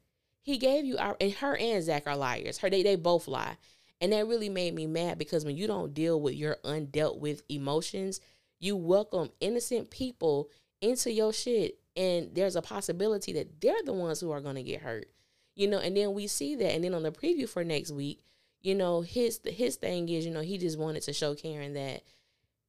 He 0.49 0.57
gave 0.57 0.87
you 0.87 0.97
our 0.97 1.15
and 1.21 1.31
her 1.35 1.59
and 1.59 1.85
Zac 1.85 2.07
are 2.07 2.17
liars. 2.17 2.57
Her 2.57 2.71
they 2.71 2.83
they 2.83 2.97
both 2.97 3.29
lie. 3.29 3.59
And 4.01 4.15
that 4.15 4.27
really 4.27 4.49
made 4.49 4.75
me 4.75 4.87
mad 4.87 5.19
because 5.19 5.45
when 5.45 5.59
you 5.59 5.67
don't 5.67 5.93
deal 5.93 6.19
with 6.19 6.37
your 6.37 6.57
undealt 6.65 7.19
with 7.19 7.43
emotions, 7.51 8.23
you 8.59 8.75
welcome 8.75 9.29
innocent 9.41 9.91
people 9.91 10.49
into 10.81 11.13
your 11.13 11.35
shit 11.35 11.77
and 11.99 12.35
there's 12.35 12.57
a 12.57 12.63
possibility 12.63 13.35
that 13.35 13.61
they're 13.61 13.83
the 13.85 13.93
ones 13.93 14.21
who 14.21 14.31
are 14.31 14.41
to 14.41 14.63
get 14.63 14.81
hurt. 14.81 15.11
You 15.55 15.69
know, 15.69 15.81
and 15.81 15.95
then 15.95 16.15
we 16.15 16.27
see 16.27 16.55
that 16.55 16.73
and 16.73 16.83
then 16.83 16.95
on 16.95 17.03
the 17.03 17.13
preview 17.13 17.47
for 17.47 17.63
next 17.63 17.91
week, 17.91 18.25
you 18.63 18.75
know, 18.75 19.03
his 19.03 19.41
his 19.45 19.77
thing 19.77 20.09
is, 20.09 20.25
you 20.25 20.33
know, 20.33 20.41
he 20.41 20.57
just 20.57 20.79
wanted 20.79 21.03
to 21.03 21.13
show 21.13 21.35
Karen 21.35 21.75
that 21.75 22.05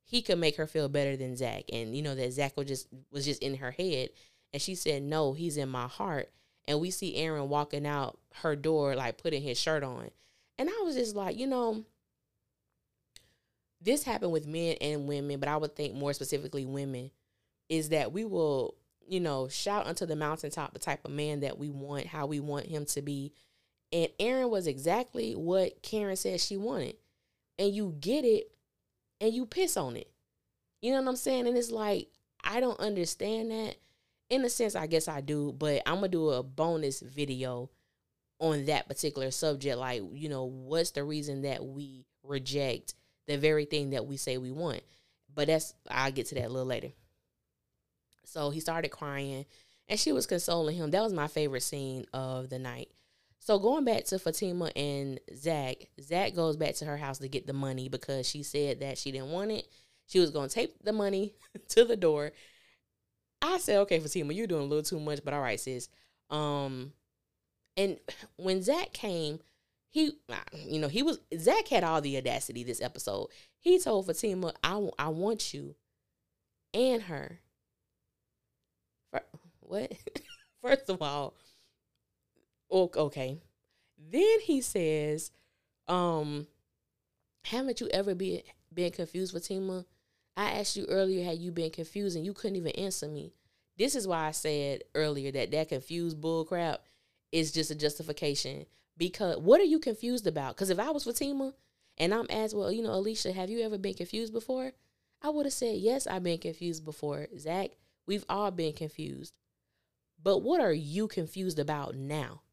he 0.03 0.21
could 0.21 0.37
make 0.37 0.57
her 0.57 0.67
feel 0.67 0.89
better 0.89 1.15
than 1.15 1.37
Zac 1.37 1.63
and 1.71 1.95
you 1.95 2.01
know 2.01 2.15
that 2.15 2.33
Zac 2.33 2.57
was 2.57 2.67
just 2.67 2.89
was 3.09 3.23
just 3.23 3.41
in 3.41 3.55
her 3.55 3.71
head 3.71 4.09
and 4.51 4.61
she 4.61 4.75
said, 4.75 5.01
"No, 5.01 5.31
he's 5.31 5.55
in 5.55 5.69
my 5.69 5.87
heart." 5.87 6.29
And 6.69 6.79
we 6.79 6.91
see 6.91 7.15
Aaron 7.15 7.49
walking 7.49 7.87
out 7.87 8.19
her 8.35 8.55
door 8.55 8.95
like 8.95 9.21
putting 9.21 9.41
his 9.41 9.59
shirt 9.59 9.83
on. 9.83 10.11
And 10.59 10.69
I 10.69 10.83
was 10.83 10.95
just 10.95 11.15
like, 11.15 11.35
you 11.35 11.47
know, 11.47 11.83
this 13.81 14.03
happened 14.03 14.31
with 14.31 14.45
men 14.45 14.75
and 14.79 15.07
women, 15.07 15.39
but 15.39 15.49
I 15.49 15.57
would 15.57 15.75
think 15.75 15.95
more 15.95 16.13
specifically 16.13 16.65
women, 16.65 17.09
is 17.69 17.89
that 17.89 18.11
we 18.11 18.23
will, 18.23 18.75
you 19.07 19.19
know, 19.19 19.47
shout 19.47 19.87
unto 19.87 20.05
the 20.05 20.15
mountaintop 20.15 20.73
the 20.73 20.79
type 20.79 21.03
of 21.05 21.11
man 21.11 21.39
that 21.39 21.57
we 21.57 21.71
want, 21.71 22.05
how 22.05 22.27
we 22.27 22.39
want 22.39 22.67
him 22.67 22.85
to 22.85 23.01
be. 23.01 23.33
And 23.91 24.09
Aaron 24.19 24.51
was 24.51 24.67
exactly 24.67 25.33
what 25.33 25.81
Karen 25.81 26.17
said 26.17 26.39
she 26.39 26.55
wanted. 26.55 26.97
And 27.57 27.73
you 27.73 27.95
get 27.99 28.25
it 28.25 28.51
and 29.19 29.33
you 29.33 29.47
piss 29.47 29.75
on 29.75 29.95
it. 29.95 30.11
You 30.83 30.91
know 30.91 31.01
what 31.01 31.09
I'm 31.09 31.15
saying? 31.15 31.47
And 31.47 31.57
it's 31.57 31.71
like, 31.71 32.09
I 32.43 32.59
don't 32.59 32.79
understand 32.79 33.49
that. 33.49 33.77
In 34.29 34.45
a 34.45 34.49
sense, 34.49 34.75
I 34.75 34.85
guess 34.87 35.07
I 35.07 35.21
do, 35.21 35.53
but 35.57 35.81
I'm 35.85 35.95
gonna 35.95 36.09
do 36.09 36.29
a 36.29 36.43
bonus 36.43 37.01
video 37.01 37.69
on 38.39 38.65
that 38.65 38.87
particular 38.87 39.31
subject 39.31 39.77
like 39.77 40.01
you 40.13 40.29
know 40.29 40.45
what's 40.45 40.91
the 40.91 41.03
reason 41.03 41.41
that 41.41 41.63
we 41.63 42.05
reject 42.23 42.93
the 43.27 43.37
very 43.37 43.65
thing 43.65 43.89
that 43.91 44.05
we 44.05 44.17
say 44.17 44.37
we 44.37 44.51
want? 44.51 44.81
But 45.33 45.47
that's 45.47 45.73
i'll 45.89 46.11
get 46.11 46.27
to 46.27 46.35
that 46.35 46.45
a 46.45 46.49
little 46.49 46.65
later. 46.65 46.91
So 48.23 48.51
he 48.51 48.59
started 48.59 48.89
crying 48.89 49.45
and 49.87 49.99
she 49.99 50.11
was 50.11 50.27
consoling 50.27 50.75
him. 50.77 50.91
That 50.91 51.01
was 51.01 51.13
my 51.13 51.27
favorite 51.27 51.63
scene 51.63 52.05
of 52.13 52.49
the 52.49 52.59
night. 52.59 52.89
So 53.39 53.57
going 53.57 53.83
back 53.83 54.05
to 54.05 54.19
fatima 54.19 54.71
and 54.75 55.19
zac 55.35 55.77
zac 56.01 56.35
goes 56.35 56.55
back 56.55 56.75
to 56.75 56.85
her 56.85 56.97
house 56.97 57.17
to 57.19 57.27
get 57.27 57.47
the 57.47 57.53
money 57.53 57.89
because 57.89 58.27
she 58.29 58.43
said 58.43 58.81
that 58.81 58.97
she 58.99 59.11
didn't 59.11 59.31
want 59.31 59.51
it. 59.51 59.67
She 60.05 60.19
was 60.19 60.31
to 60.31 60.47
take 60.47 60.83
the 60.83 60.93
money 60.93 61.33
to 61.69 61.83
the 61.83 61.97
door 61.97 62.31
i 63.41 63.57
said 63.57 63.79
okay 63.79 63.99
fatima 63.99 64.33
you're 64.33 64.47
doing 64.47 64.63
a 64.63 64.65
little 64.65 64.83
too 64.83 64.99
much 64.99 65.19
but 65.23 65.33
all 65.33 65.41
right 65.41 65.59
sis 65.59 65.89
um 66.29 66.93
and 67.79 67.97
when 68.35 68.61
Zac 68.61 68.91
came, 68.91 69.39
he, 69.89 70.11
you 70.65 70.79
know, 70.79 70.89
he 70.89 71.01
was 71.01 71.19
Zac 71.37 71.69
had 71.69 71.85
all 71.85 72.01
the 72.01 72.17
audacity 72.17 72.61
this 72.63 72.81
episode. 72.81 73.29
He 73.57 73.79
told 73.79 74.05
Fatima, 74.05 74.53
"I, 74.61 74.89
I 74.99 75.07
want 75.07 75.53
you 75.53 75.75
and 76.73 77.03
her." 77.03 77.39
For, 79.09 79.21
what? 79.61 79.93
First 80.61 80.89
of 80.89 81.01
all, 81.01 81.35
okay. 82.69 83.37
Then 83.97 84.39
he 84.41 84.59
says, 84.59 85.31
um, 85.87 86.47
haven't 87.45 87.79
you 87.79 87.87
ever 87.93 88.13
been 88.13 88.41
been 88.73 88.91
confused, 88.91 89.31
Fatima? 89.31 89.85
I 90.39 90.51
asked 90.51 90.77
you 90.77 90.85
earlier, 90.85 91.25
had 91.25 91.39
you 91.39 91.51
been 91.51 91.69
confused, 91.69 92.15
and 92.15 92.25
you 92.25 92.31
couldn't 92.31 92.55
even 92.55 92.71
answer 92.71 93.09
me. 93.09 93.33
This 93.77 93.93
is 93.93 94.07
why 94.07 94.27
I 94.27 94.31
said 94.31 94.85
earlier 94.95 95.33
that 95.33 95.51
that 95.51 95.67
confused 95.67 96.21
bull 96.21 96.45
crap 96.45 96.79
is 97.33 97.51
just 97.51 97.71
a 97.71 97.75
justification. 97.75 98.65
Because 98.95 99.37
what 99.37 99.59
are 99.59 99.65
you 99.65 99.79
confused 99.79 100.27
about? 100.27 100.55
Because 100.55 100.69
if 100.69 100.79
I 100.79 100.91
was 100.91 101.03
Fatima 101.03 101.55
and 101.97 102.13
I'm 102.13 102.25
asked, 102.29 102.55
well, 102.55 102.71
you 102.71 102.81
know, 102.81 102.93
Alicia, 102.93 103.33
have 103.33 103.49
you 103.49 103.59
ever 103.59 103.77
been 103.77 103.95
confused 103.95 104.31
before? 104.31 104.71
I 105.21 105.29
would 105.29 105.45
have 105.45 105.51
said, 105.51 105.75
yes, 105.75 106.07
I've 106.07 106.23
been 106.23 106.39
confused 106.39 106.85
before. 106.85 107.27
Zac, 107.37 107.71
we've 108.07 108.25
all 108.29 108.49
been 108.49 108.71
confused. 108.71 109.33
But 110.23 110.37
what 110.37 110.61
are 110.61 110.71
you 110.71 111.09
confused 111.09 111.59
about 111.59 111.95
now? 111.95 112.43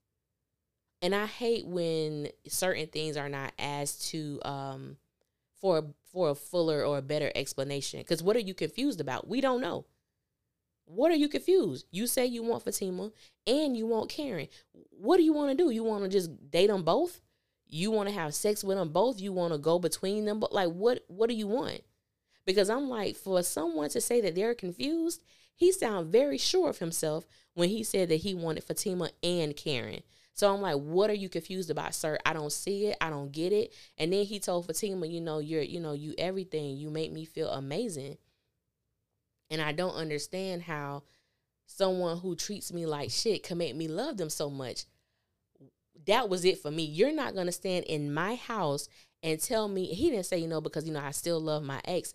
And 1.00 1.14
I 1.14 1.26
hate 1.26 1.64
when 1.64 2.30
certain 2.48 2.88
things 2.88 3.16
are 3.16 3.28
not 3.28 3.52
asked 3.60 4.08
to 4.08 4.40
um 4.44 4.96
for 5.66 5.84
for 6.12 6.30
a 6.30 6.34
fuller 6.34 6.84
or 6.84 6.98
a 6.98 7.02
better 7.02 7.32
explanation. 7.34 8.00
Because 8.00 8.22
what 8.22 8.36
are 8.36 8.40
you 8.40 8.54
confused 8.54 9.00
about? 9.00 9.26
We 9.26 9.40
don't 9.40 9.60
know. 9.60 9.84
What 10.84 11.10
are 11.10 11.16
you 11.16 11.28
confused? 11.28 11.86
You 11.90 12.06
say 12.06 12.24
you 12.24 12.44
want 12.44 12.62
Fatima 12.62 13.10
and 13.46 13.76
you 13.76 13.86
want 13.86 14.08
Karen. 14.08 14.46
What 14.90 15.16
do 15.16 15.24
you 15.24 15.32
want 15.32 15.50
to 15.50 15.56
do? 15.56 15.70
You 15.70 15.82
want 15.82 16.04
to 16.04 16.08
just 16.08 16.50
date 16.50 16.68
them 16.68 16.84
both? 16.84 17.20
You 17.66 17.90
want 17.90 18.08
to 18.08 18.14
have 18.14 18.32
sex 18.32 18.62
with 18.62 18.78
them 18.78 18.90
both? 18.90 19.20
You 19.20 19.32
want 19.32 19.52
to 19.52 19.58
go 19.58 19.80
between 19.80 20.24
them? 20.24 20.38
But 20.38 20.52
like, 20.52 20.70
what? 20.70 21.04
What 21.08 21.28
do 21.28 21.34
you 21.34 21.48
want? 21.48 21.80
Because 22.46 22.70
I'm 22.70 22.88
like, 22.88 23.16
for 23.16 23.42
someone 23.42 23.90
to 23.90 24.00
say 24.00 24.20
that 24.20 24.36
they're 24.36 24.54
confused, 24.54 25.20
he 25.56 25.72
sounded 25.72 26.12
very 26.12 26.38
sure 26.38 26.70
of 26.70 26.78
himself 26.78 27.26
when 27.54 27.68
he 27.68 27.82
said 27.82 28.08
that 28.10 28.16
he 28.16 28.34
wanted 28.34 28.62
Fatima 28.62 29.10
and 29.24 29.56
Karen. 29.56 30.02
So 30.36 30.52
I'm 30.52 30.60
like, 30.60 30.76
what 30.76 31.08
are 31.08 31.14
you 31.14 31.30
confused 31.30 31.70
about, 31.70 31.94
sir? 31.94 32.18
I 32.26 32.34
don't 32.34 32.52
see 32.52 32.88
it. 32.88 32.98
I 33.00 33.08
don't 33.08 33.32
get 33.32 33.54
it. 33.54 33.72
And 33.96 34.12
then 34.12 34.26
he 34.26 34.38
told 34.38 34.66
Fatima, 34.66 35.06
you 35.06 35.18
know, 35.18 35.38
you're, 35.38 35.62
you 35.62 35.80
know, 35.80 35.94
you 35.94 36.14
everything. 36.18 36.76
You 36.76 36.90
make 36.90 37.10
me 37.10 37.24
feel 37.24 37.48
amazing. 37.48 38.18
And 39.50 39.62
I 39.62 39.72
don't 39.72 39.94
understand 39.94 40.62
how 40.62 41.04
someone 41.64 42.18
who 42.18 42.36
treats 42.36 42.70
me 42.70 42.84
like 42.84 43.10
shit 43.10 43.44
can 43.44 43.56
make 43.56 43.74
me 43.74 43.88
love 43.88 44.18
them 44.18 44.28
so 44.28 44.50
much. 44.50 44.84
That 46.04 46.28
was 46.28 46.44
it 46.44 46.58
for 46.58 46.70
me. 46.70 46.84
You're 46.84 47.14
not 47.14 47.34
gonna 47.34 47.50
stand 47.50 47.86
in 47.86 48.12
my 48.12 48.34
house 48.34 48.90
and 49.22 49.40
tell 49.40 49.68
me 49.68 49.86
he 49.86 50.10
didn't 50.10 50.26
say, 50.26 50.36
you 50.36 50.48
know, 50.48 50.60
because 50.60 50.86
you 50.86 50.92
know, 50.92 51.00
I 51.00 51.12
still 51.12 51.40
love 51.40 51.62
my 51.62 51.80
ex. 51.86 52.12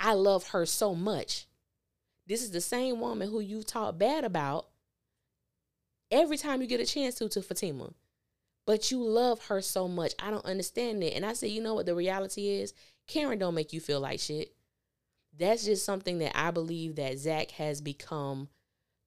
I 0.00 0.14
love 0.14 0.48
her 0.48 0.64
so 0.64 0.94
much. 0.94 1.46
This 2.26 2.42
is 2.42 2.52
the 2.52 2.62
same 2.62 3.00
woman 3.00 3.28
who 3.28 3.40
you 3.40 3.62
talk 3.62 3.98
bad 3.98 4.24
about 4.24 4.69
every 6.10 6.36
time 6.36 6.60
you 6.60 6.66
get 6.66 6.80
a 6.80 6.86
chance 6.86 7.16
to 7.16 7.28
to 7.28 7.42
Fatima. 7.42 7.90
But 8.66 8.90
you 8.90 9.02
love 9.02 9.46
her 9.46 9.60
so 9.60 9.88
much. 9.88 10.12
I 10.18 10.30
don't 10.30 10.44
understand 10.44 11.02
it. 11.02 11.14
And 11.14 11.24
I 11.24 11.32
said, 11.32 11.50
you 11.50 11.62
know 11.62 11.74
what 11.74 11.86
the 11.86 11.94
reality 11.94 12.48
is? 12.48 12.72
Karen 13.06 13.38
don't 13.38 13.54
make 13.54 13.72
you 13.72 13.80
feel 13.80 14.00
like 14.00 14.20
shit. 14.20 14.52
That's 15.36 15.64
just 15.64 15.84
something 15.84 16.18
that 16.18 16.38
I 16.38 16.50
believe 16.50 16.96
that 16.96 17.18
Zac 17.18 17.52
has 17.52 17.80
become 17.80 18.48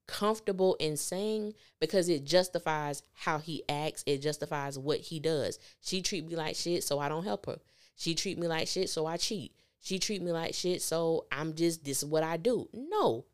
comfortable 0.06 0.76
in 0.80 0.96
saying 0.96 1.54
because 1.80 2.08
it 2.08 2.24
justifies 2.24 3.02
how 3.14 3.38
he 3.38 3.62
acts. 3.68 4.02
It 4.06 4.18
justifies 4.18 4.78
what 4.78 5.00
he 5.00 5.20
does. 5.20 5.58
She 5.80 6.02
treat 6.02 6.26
me 6.28 6.36
like 6.36 6.56
shit, 6.56 6.84
so 6.84 6.98
I 6.98 7.08
don't 7.08 7.24
help 7.24 7.46
her. 7.46 7.58
She 7.96 8.14
treat 8.14 8.38
me 8.38 8.48
like 8.48 8.68
shit, 8.68 8.90
so 8.90 9.06
I 9.06 9.16
cheat. 9.16 9.52
She 9.80 9.98
treat 9.98 10.22
me 10.22 10.32
like 10.32 10.54
shit, 10.54 10.82
so 10.82 11.26
I'm 11.30 11.54
just 11.54 11.84
this 11.84 12.02
is 12.02 12.08
what 12.08 12.22
I 12.22 12.36
do. 12.36 12.68
No. 12.72 13.24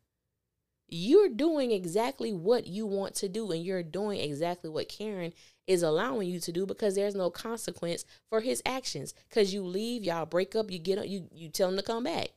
You're 0.93 1.29
doing 1.29 1.71
exactly 1.71 2.33
what 2.33 2.67
you 2.67 2.85
want 2.85 3.15
to 3.15 3.29
do, 3.29 3.49
and 3.51 3.63
you're 3.63 3.81
doing 3.81 4.19
exactly 4.19 4.69
what 4.69 4.89
Karen 4.89 5.31
is 5.65 5.83
allowing 5.83 6.27
you 6.27 6.39
to 6.41 6.51
do 6.51 6.65
because 6.65 6.95
there's 6.95 7.15
no 7.15 7.29
consequence 7.29 8.03
for 8.29 8.41
his 8.41 8.61
actions. 8.65 9.13
Cause 9.29 9.53
you 9.53 9.63
leave, 9.63 10.03
y'all 10.03 10.25
break 10.25 10.53
up, 10.53 10.69
you 10.69 10.79
get 10.79 10.97
up, 10.97 11.07
you 11.07 11.29
you 11.33 11.47
tell 11.47 11.69
him 11.69 11.77
to 11.77 11.83
come 11.83 12.03
back. 12.03 12.27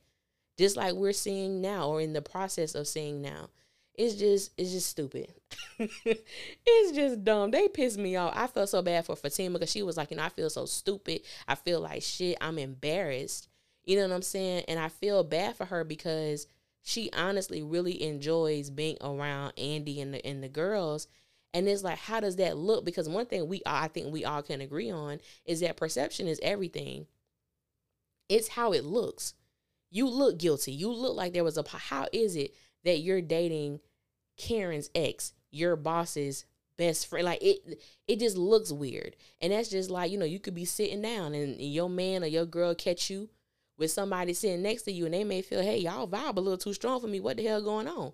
Just 0.57 0.77
like 0.77 0.93
we're 0.93 1.11
seeing 1.11 1.59
now, 1.59 1.89
or 1.89 1.99
in 1.99 2.13
the 2.13 2.21
process 2.21 2.75
of 2.75 2.87
seeing 2.87 3.21
now. 3.21 3.49
It's 3.93 4.15
just 4.15 4.51
it's 4.57 4.71
just 4.71 4.89
stupid. 4.89 5.33
it's 5.79 6.91
just 6.93 7.25
dumb. 7.25 7.51
They 7.51 7.67
pissed 7.67 7.97
me 7.97 8.15
off. 8.15 8.33
I 8.35 8.47
felt 8.47 8.69
so 8.69 8.81
bad 8.81 9.05
for 9.05 9.17
Fatima 9.17 9.59
because 9.59 9.71
she 9.71 9.83
was 9.83 9.97
like, 9.97 10.11
you 10.11 10.17
know, 10.17 10.23
I 10.23 10.29
feel 10.29 10.49
so 10.49 10.65
stupid. 10.65 11.21
I 11.47 11.55
feel 11.55 11.81
like 11.81 12.03
shit. 12.03 12.37
I'm 12.39 12.57
embarrassed. 12.57 13.49
You 13.85 13.97
know 13.97 14.07
what 14.07 14.15
I'm 14.15 14.21
saying? 14.21 14.63
And 14.67 14.79
I 14.79 14.89
feel 14.89 15.23
bad 15.23 15.55
for 15.55 15.65
her 15.65 15.83
because 15.83 16.47
she 16.87 17.09
honestly 17.13 17.63
really 17.63 18.03
enjoys 18.03 18.69
being 18.69 18.95
around 19.01 19.53
Andi 19.57 19.99
and 19.99 20.13
the 20.13 20.23
and 20.25 20.43
the 20.43 20.47
girls. 20.47 21.07
And 21.51 21.67
it's 21.67 21.83
like, 21.83 21.97
how 21.97 22.19
does 22.19 22.35
that 22.35 22.57
look? 22.57 22.85
Because 22.85 23.09
one 23.09 23.25
thing 23.25 23.47
we 23.47 23.63
I 23.65 23.87
think 23.87 24.13
we 24.13 24.23
all 24.23 24.43
can 24.43 24.61
agree 24.61 24.91
on 24.91 25.19
is 25.45 25.61
that 25.61 25.77
perception 25.77 26.27
is 26.27 26.39
everything. 26.43 27.07
It's 28.29 28.49
how 28.49 28.71
it 28.71 28.85
looks. 28.85 29.33
You 29.89 30.07
look 30.07 30.37
guilty. 30.37 30.73
You 30.73 30.91
look 30.91 31.15
like 31.15 31.33
there 31.33 31.43
was 31.43 31.57
a 31.57 31.63
how 31.67 32.07
is 32.13 32.35
it 32.35 32.53
that 32.83 32.99
you're 32.99 33.21
dating 33.21 33.79
Karen's 34.37 34.91
ex, 34.93 35.33
your 35.49 35.75
boss's 35.75 36.45
best 36.77 37.07
friend. 37.07 37.25
Like 37.25 37.41
it 37.41 37.81
it 38.07 38.19
just 38.19 38.37
looks 38.37 38.71
weird. 38.71 39.15
And 39.41 39.51
that's 39.51 39.69
just 39.69 39.89
like, 39.89 40.11
you 40.11 40.19
know, 40.19 40.25
you 40.25 40.39
could 40.39 40.53
be 40.53 40.65
sitting 40.65 41.01
down 41.01 41.33
and 41.33 41.59
your 41.59 41.89
man 41.89 42.23
or 42.23 42.27
your 42.27 42.45
girl 42.45 42.75
catch 42.75 43.09
you 43.09 43.29
with 43.77 43.91
somebody 43.91 44.33
sitting 44.33 44.61
next 44.61 44.83
to 44.83 44.91
you 44.91 45.05
and 45.05 45.13
they 45.13 45.23
may 45.23 45.41
feel, 45.41 45.61
hey, 45.61 45.77
y'all 45.77 46.07
vibe 46.07 46.37
a 46.37 46.39
little 46.39 46.57
too 46.57 46.73
strong 46.73 47.01
for 47.01 47.07
me. 47.07 47.19
What 47.19 47.37
the 47.37 47.45
hell 47.45 47.61
going 47.61 47.87
on? 47.87 48.13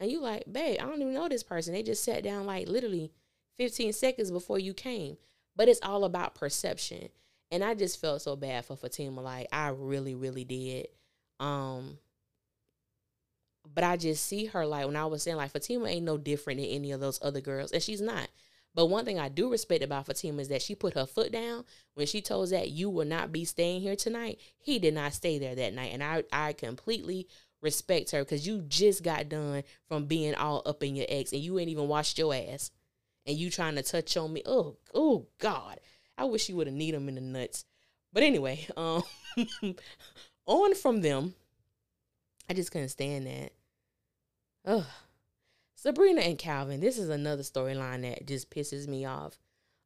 And 0.00 0.10
you 0.10 0.20
like, 0.20 0.44
babe, 0.50 0.78
I 0.80 0.84
don't 0.84 1.00
even 1.00 1.14
know 1.14 1.28
this 1.28 1.42
person. 1.42 1.74
They 1.74 1.82
just 1.82 2.04
sat 2.04 2.24
down 2.24 2.46
like 2.46 2.68
literally 2.68 3.12
15 3.58 3.92
seconds 3.92 4.30
before 4.30 4.58
you 4.58 4.74
came. 4.74 5.16
But 5.54 5.68
it's 5.68 5.80
all 5.82 6.04
about 6.04 6.34
perception. 6.34 7.08
And 7.50 7.62
I 7.62 7.74
just 7.74 8.00
felt 8.00 8.22
so 8.22 8.34
bad 8.34 8.64
for 8.64 8.76
Fatima. 8.76 9.20
Like 9.20 9.48
I 9.52 9.68
really, 9.68 10.14
really 10.14 10.44
did. 10.44 10.88
Um, 11.38 11.98
but 13.74 13.84
I 13.84 13.96
just 13.96 14.26
see 14.26 14.46
her 14.46 14.66
like 14.66 14.86
when 14.86 14.96
I 14.96 15.06
was 15.06 15.22
saying 15.22 15.36
like 15.36 15.50
Fatima 15.50 15.86
ain't 15.86 16.04
no 16.04 16.16
different 16.16 16.60
than 16.60 16.68
any 16.68 16.92
of 16.92 17.00
those 17.00 17.18
other 17.22 17.40
girls, 17.40 17.72
and 17.72 17.82
she's 17.82 18.00
not. 18.00 18.28
But 18.74 18.86
one 18.86 19.04
thing 19.04 19.18
I 19.18 19.28
do 19.28 19.50
respect 19.50 19.82
about 19.82 20.06
Fatima 20.06 20.40
is 20.40 20.48
that 20.48 20.62
she 20.62 20.74
put 20.74 20.94
her 20.94 21.04
foot 21.06 21.30
down 21.30 21.64
when 21.94 22.06
she 22.06 22.22
told 22.22 22.48
Zac 22.48 22.66
you 22.68 22.88
will 22.88 23.04
not 23.04 23.32
be 23.32 23.44
staying 23.44 23.82
here 23.82 23.96
tonight. 23.96 24.40
He 24.58 24.78
did 24.78 24.94
not 24.94 25.12
stay 25.12 25.38
there 25.38 25.54
that 25.54 25.74
night, 25.74 25.92
and 25.92 26.02
I 26.02 26.24
I 26.32 26.52
completely 26.54 27.28
respect 27.60 28.10
her 28.10 28.24
because 28.24 28.46
you 28.46 28.62
just 28.62 29.02
got 29.02 29.28
done 29.28 29.62
from 29.88 30.06
being 30.06 30.34
all 30.34 30.62
up 30.64 30.82
in 30.82 30.96
your 30.96 31.06
ex, 31.08 31.32
and 31.32 31.42
you 31.42 31.58
ain't 31.58 31.68
even 31.68 31.88
washed 31.88 32.18
your 32.18 32.34
ass, 32.34 32.70
and 33.26 33.36
you 33.36 33.50
trying 33.50 33.74
to 33.74 33.82
touch 33.82 34.16
on 34.16 34.32
me. 34.32 34.42
Oh 34.46 34.76
oh 34.94 35.26
God, 35.38 35.78
I 36.16 36.24
wish 36.24 36.48
you 36.48 36.56
would 36.56 36.66
have 36.66 36.74
need 36.74 36.94
him 36.94 37.08
in 37.08 37.16
the 37.16 37.20
nuts. 37.20 37.66
But 38.12 38.22
anyway, 38.22 38.66
um, 38.76 39.02
on 40.46 40.74
from 40.74 41.02
them. 41.02 41.34
I 42.48 42.54
just 42.54 42.72
couldn't 42.72 42.88
stand 42.88 43.26
that. 43.26 43.52
Ugh. 44.64 44.84
Sabrina 45.74 46.20
and 46.20 46.38
Calvin, 46.38 46.80
this 46.80 46.98
is 46.98 47.08
another 47.08 47.42
storyline 47.42 48.02
that 48.02 48.26
just 48.26 48.50
pisses 48.50 48.86
me 48.86 49.04
off. 49.04 49.38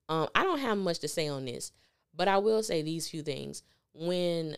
Um, 0.08 0.28
I 0.34 0.44
don't 0.44 0.58
have 0.58 0.78
much 0.78 0.98
to 1.00 1.08
say 1.08 1.28
on 1.28 1.44
this, 1.46 1.72
but 2.14 2.28
I 2.28 2.38
will 2.38 2.62
say 2.62 2.82
these 2.82 3.08
few 3.08 3.22
things. 3.22 3.62
When 3.94 4.56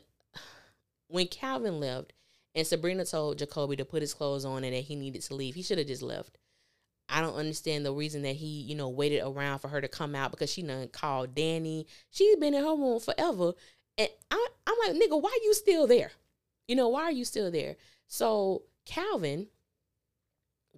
when 1.09 1.27
Calvin 1.29 1.81
left 1.81 2.13
and 2.55 2.67
Sabrina 2.67 3.05
told 3.05 3.39
Jacoby 3.39 3.77
to 3.77 3.85
put 3.85 4.03
his 4.03 4.15
clothes 4.15 4.45
on 4.45 4.65
and 4.65 4.75
that 4.75 4.85
he 4.85 4.97
needed 4.97 5.23
to 5.23 5.35
leave, 5.35 5.55
he 5.55 5.63
should 5.63 5.79
have 5.79 5.87
just 5.87 6.03
left. 6.03 6.39
I 7.09 7.23
don't 7.23 7.37
understand 7.37 7.87
the 7.87 7.93
reason 7.93 8.23
that 8.23 8.37
he, 8.37 8.47
you 8.47 8.75
know, 8.75 8.91
waited 8.91 9.23
around 9.25 9.61
for 9.61 9.69
her 9.69 9.81
to 9.81 9.89
come 9.89 10.15
out 10.15 10.31
because 10.31 10.53
she 10.53 10.63
done 10.63 10.89
called 10.89 11.35
Danni. 11.35 11.87
She's 12.11 12.37
been 12.37 12.53
in 12.53 12.63
her 12.63 12.77
room 12.77 13.01
forever. 13.01 13.53
And 13.97 14.09
I, 14.31 14.49
I'm 14.67 14.77
like, 14.87 15.03
nigga, 15.03 15.21
why 15.21 15.37
you 15.43 15.55
still 15.55 15.87
there? 15.87 16.11
You 16.67 16.77
know, 16.77 16.89
why 16.89 17.05
are 17.05 17.13
you 17.13 17.25
still 17.25 17.51
there? 17.51 17.77
So 18.07 18.65
Calvin 18.85 19.47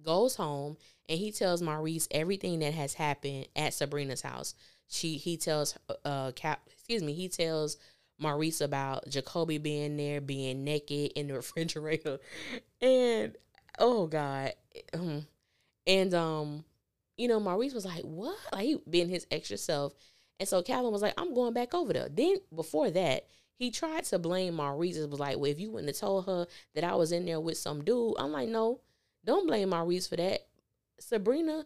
goes 0.03 0.35
home 0.35 0.77
and 1.09 1.19
he 1.19 1.31
tells 1.31 1.61
Maurice 1.61 2.07
everything 2.11 2.59
that 2.59 2.73
has 2.73 2.93
happened 2.95 3.47
at 3.55 3.73
Sabrina's 3.73 4.21
house. 4.21 4.55
She 4.87 5.17
he 5.17 5.37
tells 5.37 5.77
uh 6.05 6.31
Cap 6.33 6.61
excuse 6.71 7.03
me, 7.03 7.13
he 7.13 7.29
tells 7.29 7.77
Maurice 8.19 8.61
about 8.61 9.09
Jacoby 9.09 9.57
being 9.57 9.97
there, 9.97 10.21
being 10.21 10.63
naked 10.63 11.13
in 11.15 11.27
the 11.27 11.33
refrigerator. 11.35 12.19
And 12.81 13.35
oh 13.79 14.07
God. 14.07 14.53
And 15.87 16.13
um, 16.13 16.63
you 17.17 17.27
know, 17.27 17.39
Maurice 17.39 17.73
was 17.73 17.85
like, 17.85 18.03
What? 18.03 18.37
Like 18.53 18.65
he 18.65 18.77
being 18.87 19.09
his 19.09 19.25
extra 19.31 19.57
self. 19.57 19.93
And 20.39 20.47
so 20.47 20.61
Calvin 20.63 20.91
was 20.91 21.01
like, 21.01 21.13
I'm 21.17 21.33
going 21.33 21.53
back 21.53 21.73
over 21.73 21.93
there. 21.93 22.09
Then 22.09 22.37
before 22.55 22.89
that, 22.91 23.27
he 23.53 23.69
tried 23.69 24.05
to 24.05 24.17
blame 24.17 24.55
Maurice. 24.55 24.97
It 24.97 25.07
was 25.07 25.19
like, 25.19 25.37
well, 25.37 25.51
if 25.51 25.59
you 25.59 25.69
wouldn't 25.69 25.89
have 25.89 25.99
told 25.99 26.25
her 26.25 26.47
that 26.73 26.83
I 26.83 26.95
was 26.95 27.11
in 27.11 27.27
there 27.27 27.39
with 27.39 27.59
some 27.59 27.83
dude, 27.83 28.15
I'm 28.17 28.31
like, 28.31 28.49
no, 28.49 28.79
don't 29.25 29.47
blame 29.47 29.69
Maurice 29.69 30.07
for 30.07 30.15
that. 30.15 30.47
Sabrina 30.99 31.65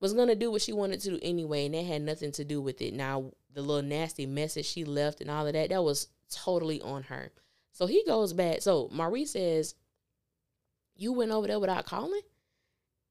was 0.00 0.12
gonna 0.12 0.34
do 0.34 0.50
what 0.50 0.62
she 0.62 0.72
wanted 0.72 1.00
to 1.00 1.10
do 1.10 1.18
anyway, 1.22 1.66
and 1.66 1.74
that 1.74 1.84
had 1.84 2.02
nothing 2.02 2.32
to 2.32 2.44
do 2.44 2.60
with 2.60 2.82
it. 2.82 2.94
Now, 2.94 3.32
the 3.54 3.62
little 3.62 3.88
nasty 3.88 4.26
message 4.26 4.66
she 4.66 4.84
left 4.84 5.20
and 5.20 5.30
all 5.30 5.46
of 5.46 5.52
that, 5.52 5.70
that 5.70 5.84
was 5.84 6.08
totally 6.30 6.80
on 6.80 7.04
her. 7.04 7.30
So 7.72 7.86
he 7.86 8.04
goes 8.04 8.32
back. 8.32 8.62
So 8.62 8.88
Maurice 8.92 9.32
says, 9.32 9.74
You 10.96 11.12
went 11.12 11.30
over 11.30 11.46
there 11.46 11.60
without 11.60 11.86
calling? 11.86 12.20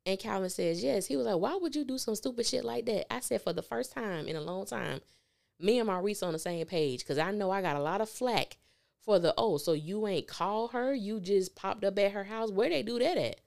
And 0.06 0.20
Calvin 0.20 0.50
says, 0.50 0.84
Yes. 0.84 1.06
He 1.06 1.16
was 1.16 1.26
like, 1.26 1.38
Why 1.38 1.58
would 1.60 1.76
you 1.76 1.84
do 1.84 1.98
some 1.98 2.16
stupid 2.16 2.46
shit 2.46 2.64
like 2.64 2.86
that? 2.86 3.12
I 3.12 3.20
said, 3.20 3.42
For 3.42 3.54
the 3.54 3.62
first 3.62 3.92
time 3.94 4.28
in 4.28 4.36
a 4.36 4.42
long 4.42 4.66
time, 4.66 5.02
me 5.60 5.80
and 5.80 5.88
Maurice 5.88 6.24
on 6.24 6.34
the 6.34 6.40
same 6.40 6.66
page 6.66 7.00
because 7.00 7.18
I 7.18 7.32
know 7.32 7.52
I 7.52 7.62
got 7.62 7.76
a 7.76 7.82
lot 7.82 8.02
of 8.02 8.10
flack 8.10 8.58
for 9.02 9.20
the 9.20 9.34
oh, 9.38 9.58
so 9.58 9.74
you 9.74 10.08
ain't 10.08 10.28
call 10.28 10.70
her, 10.70 10.94
you 10.94 11.20
just 11.20 11.56
popped 11.56 11.84
up 11.84 11.98
at 11.98 12.12
her 12.12 12.24
house. 12.24 12.52
Where 12.52 12.70
they 12.70 12.84
do 12.84 13.00
that 13.00 13.18
at? 13.18 13.42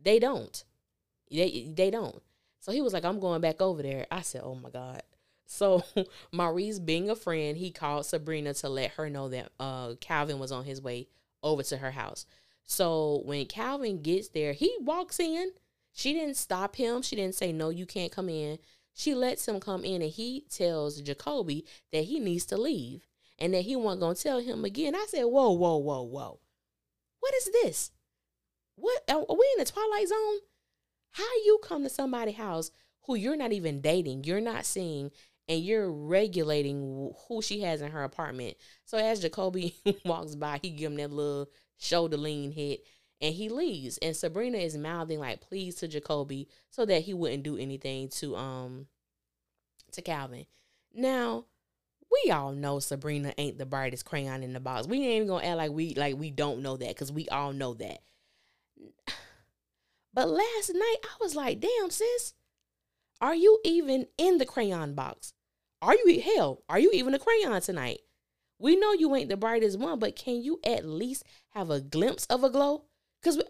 They 0.00 0.18
don't. 0.18 0.64
They 1.30 1.72
they 1.74 1.90
don't. 1.90 2.20
So 2.60 2.72
he 2.72 2.80
was 2.80 2.92
like, 2.92 3.04
I'm 3.04 3.20
going 3.20 3.40
back 3.40 3.60
over 3.60 3.82
there. 3.82 4.06
I 4.10 4.22
said, 4.22 4.42
Oh 4.44 4.54
my 4.54 4.70
God. 4.70 5.02
So 5.46 5.84
Maurice, 6.32 6.78
being 6.78 7.10
a 7.10 7.16
friend, 7.16 7.56
he 7.56 7.70
called 7.70 8.06
Sabrina 8.06 8.54
to 8.54 8.68
let 8.68 8.92
her 8.92 9.08
know 9.08 9.28
that 9.28 9.52
uh 9.60 9.94
Calvin 10.00 10.38
was 10.38 10.52
on 10.52 10.64
his 10.64 10.82
way 10.82 11.08
over 11.42 11.62
to 11.62 11.76
her 11.76 11.92
house. 11.92 12.26
So 12.64 13.22
when 13.24 13.46
Calvin 13.46 14.02
gets 14.02 14.28
there, 14.28 14.52
he 14.52 14.76
walks 14.80 15.20
in. 15.20 15.52
She 15.92 16.12
didn't 16.12 16.36
stop 16.36 16.76
him. 16.76 17.02
She 17.02 17.16
didn't 17.16 17.34
say, 17.34 17.52
No, 17.52 17.68
you 17.70 17.86
can't 17.86 18.12
come 18.12 18.28
in. 18.28 18.58
She 18.94 19.14
lets 19.14 19.46
him 19.46 19.58
come 19.58 19.84
in 19.84 20.02
and 20.02 20.10
he 20.10 20.44
tells 20.50 21.00
Jacoby 21.00 21.64
that 21.92 22.04
he 22.04 22.20
needs 22.20 22.44
to 22.46 22.56
leave 22.56 23.06
and 23.42 23.52
that 23.54 23.62
he 23.62 23.74
wasn't 23.74 24.00
gonna 24.00 24.14
tell 24.14 24.38
him 24.38 24.64
again. 24.64 24.94
I 24.94 25.04
said, 25.08 25.24
Whoa, 25.24 25.50
whoa, 25.50 25.76
whoa, 25.76 26.02
whoa. 26.02 26.38
What 27.18 27.34
is 27.34 27.50
this? 27.52 27.90
What 28.76 29.02
are 29.10 29.18
we 29.18 29.48
in 29.56 29.64
the 29.64 29.70
twilight 29.70 30.08
zone? 30.08 30.38
How 31.10 31.24
you 31.44 31.58
come 31.62 31.82
to 31.82 31.90
somebody's 31.90 32.36
house 32.36 32.70
who 33.06 33.16
you're 33.16 33.36
not 33.36 33.52
even 33.52 33.80
dating, 33.80 34.22
you're 34.24 34.40
not 34.40 34.64
seeing, 34.64 35.10
and 35.48 35.60
you're 35.60 35.90
regulating 35.90 37.12
who 37.26 37.42
she 37.42 37.62
has 37.62 37.82
in 37.82 37.90
her 37.90 38.04
apartment. 38.04 38.56
So 38.84 38.96
as 38.96 39.18
Jacoby 39.18 39.74
walks 40.04 40.36
by, 40.36 40.60
he 40.62 40.70
give 40.70 40.92
him 40.92 40.98
that 40.98 41.10
little 41.10 41.48
shoulder 41.78 42.16
lean 42.16 42.52
hit 42.52 42.84
and 43.20 43.34
he 43.34 43.48
leaves. 43.48 43.98
And 43.98 44.14
Sabrina 44.14 44.58
is 44.58 44.76
mouthing 44.78 45.18
like 45.18 45.40
please 45.40 45.74
to 45.76 45.88
Jacoby 45.88 46.48
so 46.70 46.86
that 46.86 47.02
he 47.02 47.12
wouldn't 47.12 47.42
do 47.42 47.56
anything 47.56 48.08
to 48.10 48.36
um 48.36 48.86
to 49.90 50.00
Calvin. 50.00 50.46
Now, 50.94 51.46
we 52.12 52.30
all 52.30 52.52
know 52.52 52.78
Sabrina 52.78 53.32
ain't 53.38 53.58
the 53.58 53.66
brightest 53.66 54.04
crayon 54.04 54.42
in 54.42 54.52
the 54.52 54.60
box. 54.60 54.86
We 54.86 54.98
ain't 54.98 55.16
even 55.16 55.28
gonna 55.28 55.46
act 55.46 55.56
like 55.56 55.70
we 55.70 55.94
like 55.94 56.16
we 56.16 56.30
don't 56.30 56.62
know 56.62 56.76
that 56.76 56.88
because 56.88 57.12
we 57.12 57.28
all 57.28 57.52
know 57.52 57.74
that. 57.74 58.00
But 60.14 60.28
last 60.28 60.70
night 60.74 60.96
I 61.04 61.16
was 61.22 61.34
like, 61.34 61.58
damn, 61.58 61.88
sis, 61.88 62.34
are 63.22 63.34
you 63.34 63.60
even 63.64 64.08
in 64.18 64.36
the 64.36 64.44
crayon 64.44 64.92
box? 64.92 65.32
Are 65.80 65.94
you 65.94 66.20
hell? 66.20 66.64
Are 66.68 66.78
you 66.78 66.90
even 66.92 67.14
a 67.14 67.18
crayon 67.18 67.62
tonight? 67.62 68.00
We 68.58 68.76
know 68.76 68.92
you 68.92 69.16
ain't 69.16 69.30
the 69.30 69.38
brightest 69.38 69.78
one, 69.78 69.98
but 69.98 70.14
can 70.14 70.42
you 70.42 70.60
at 70.64 70.84
least 70.84 71.24
have 71.54 71.70
a 71.70 71.80
glimpse 71.80 72.26
of 72.26 72.44
a 72.44 72.50
glow? 72.50 72.84
Because 73.22 73.42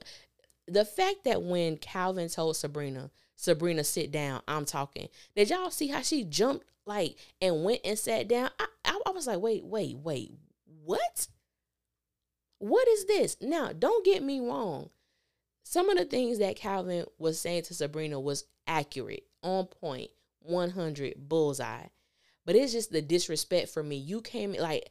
the 0.69 0.85
fact 0.85 1.25
that 1.25 1.43
when 1.43 1.79
Calvin 1.79 2.29
told 2.29 2.57
Sabrina, 2.57 3.11
Sabrina, 3.35 3.83
sit 3.83 4.13
down, 4.13 4.41
I'm 4.47 4.65
talking. 4.65 5.09
Did 5.35 5.51
y'all 5.51 5.71
see 5.71 5.89
how 5.89 6.03
she 6.03 6.23
jumped 6.23 6.67
like 6.87 7.17
and 7.41 7.65
went 7.65 7.81
and 7.85 7.99
sat 7.99 8.29
down? 8.29 8.51
I, 8.59 8.67
I, 8.85 9.01
I 9.07 9.11
was 9.11 9.27
like, 9.27 9.41
wait, 9.41 9.65
wait, 9.65 9.97
wait, 9.99 10.33
what? 10.85 11.29
What 12.59 12.87
is 12.89 13.07
this? 13.07 13.37
Now, 13.41 13.73
don't 13.77 14.05
get 14.05 14.23
me 14.23 14.41
wrong. 14.41 14.91
Some 15.65 15.89
of 15.89 15.97
the 15.97 16.05
things 16.05 16.39
that 16.39 16.57
Calvin 16.57 17.07
was 17.19 17.41
saying 17.41 17.63
to 17.65 17.75
Sabrina 17.75 18.21
was 18.21 18.45
accurate, 18.67 19.25
on 19.43 19.67
point, 19.67 20.11
100 20.41 21.15
bullseye. 21.29 21.87
But 22.45 22.57
it's 22.57 22.73
just 22.73 22.91
the 22.91 23.03
disrespect 23.03 23.69
for 23.69 23.83
me. 23.83 23.97
You 23.97 24.21
came 24.21 24.53
like 24.55 24.91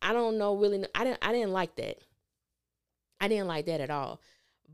I 0.00 0.12
don't 0.12 0.38
know 0.38 0.56
really 0.56 0.84
I 0.94 1.04
didn't 1.04 1.18
I 1.22 1.32
didn't 1.32 1.52
like 1.52 1.76
that. 1.76 1.98
I 3.20 3.28
didn't 3.28 3.48
like 3.48 3.66
that 3.66 3.80
at 3.80 3.90
all. 3.90 4.20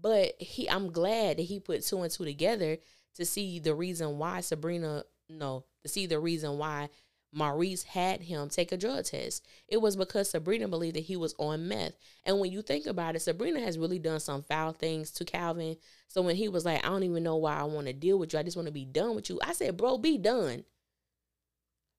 But 0.01 0.35
he 0.39 0.69
I'm 0.69 0.93
glad 0.93 1.39
that 1.39 1.43
he 1.43 1.61
put 1.61 1.85
two 1.85 2.03
and 2.03 2.11
two 2.11 2.25
together 2.25 2.79
to 3.17 3.25
see 3.25 3.59
the 3.59 3.75
reason 3.75 4.19
why 4.19 4.41
Sabrina 4.41 5.05
no, 5.29 5.65
to 5.85 5.89
see 5.89 6.07
the 6.07 6.19
reason 6.19 6.59
why 6.59 6.89
Maurice 7.35 7.83
had 7.83 8.23
him 8.23 8.49
take 8.49 8.73
a 8.73 8.77
drug 8.77 9.05
test. 9.05 9.47
It 9.69 9.79
was 9.79 9.97
because 9.97 10.31
Sabrina 10.31 10.69
believed 10.69 10.97
that 10.97 11.01
he 11.01 11.17
was 11.17 11.35
on 11.39 11.69
meth. 11.69 11.95
And 12.25 12.39
when 12.39 12.53
you 12.53 12.63
think 12.63 12.87
about 12.87 13.17
it, 13.17 13.21
Sabrina 13.21 13.61
has 13.61 13.79
really 13.79 13.99
done 13.99 14.21
some 14.21 14.43
foul 14.43 14.73
things 14.73 15.11
to 15.13 15.25
Calvin. 15.25 15.77
So 16.09 16.23
when 16.23 16.37
he 16.37 16.49
was 16.49 16.65
like, 16.65 16.85
I 16.85 16.89
don't 16.89 17.03
even 17.03 17.25
know 17.25 17.37
why 17.37 17.57
I 17.57 17.65
want 17.65 17.89
to 17.89 17.93
deal 17.93 18.19
with 18.19 18.33
you, 18.33 18.39
I 18.39 18.45
just 18.45 18.57
want 18.57 18.67
to 18.67 18.73
be 18.73 18.85
done 18.85 19.15
with 19.15 19.29
you. 19.29 19.41
I 19.43 19.53
said, 19.53 19.77
Bro, 19.77 19.99
be 19.99 20.17
done. 20.17 20.65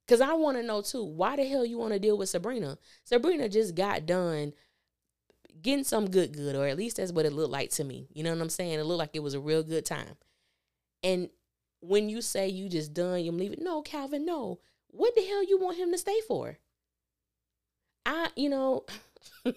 Because 0.05 0.21
I 0.21 0.33
want 0.33 0.57
to 0.57 0.63
know 0.63 0.81
too, 0.81 1.03
why 1.03 1.35
the 1.35 1.45
hell 1.45 1.65
you 1.65 1.79
want 1.79 1.93
to 1.93 1.99
deal 1.99 2.17
with 2.17 2.29
Sabrina? 2.29 2.77
Sabrina 3.03 3.49
just 3.49 3.75
got 3.75 4.05
done 4.05 4.53
getting 5.61 5.83
some 5.83 6.09
good, 6.09 6.33
good, 6.33 6.55
or 6.55 6.67
at 6.67 6.77
least 6.77 6.97
that's 6.97 7.11
what 7.11 7.25
it 7.25 7.33
looked 7.33 7.51
like 7.51 7.71
to 7.71 7.83
me. 7.83 8.07
You 8.13 8.23
know 8.23 8.31
what 8.31 8.41
I'm 8.41 8.49
saying? 8.49 8.79
It 8.79 8.85
looked 8.85 8.99
like 8.99 9.15
it 9.15 9.23
was 9.23 9.33
a 9.33 9.39
real 9.39 9.63
good 9.63 9.85
time. 9.85 10.15
And 11.03 11.29
when 11.87 12.09
you 12.09 12.21
say 12.21 12.47
you 12.47 12.69
just 12.69 12.93
done, 12.93 13.23
you 13.23 13.31
leave 13.31 13.53
it. 13.53 13.61
No, 13.61 13.81
Calvin, 13.81 14.25
no. 14.25 14.59
What 14.87 15.15
the 15.15 15.25
hell 15.25 15.43
you 15.43 15.59
want 15.59 15.77
him 15.77 15.91
to 15.91 15.97
stay 15.97 16.19
for? 16.27 16.57
I, 18.05 18.29
you 18.35 18.49
know, 18.49 18.85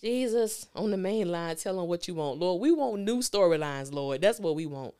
Jesus 0.00 0.66
on 0.74 0.90
the 0.90 0.96
main 0.96 1.30
line, 1.30 1.56
tell 1.56 1.80
him 1.80 1.88
what 1.88 2.08
you 2.08 2.14
want, 2.14 2.38
Lord. 2.38 2.60
We 2.60 2.72
want 2.72 3.02
new 3.02 3.18
storylines, 3.18 3.92
Lord. 3.92 4.20
That's 4.20 4.40
what 4.40 4.56
we 4.56 4.66
want. 4.66 4.94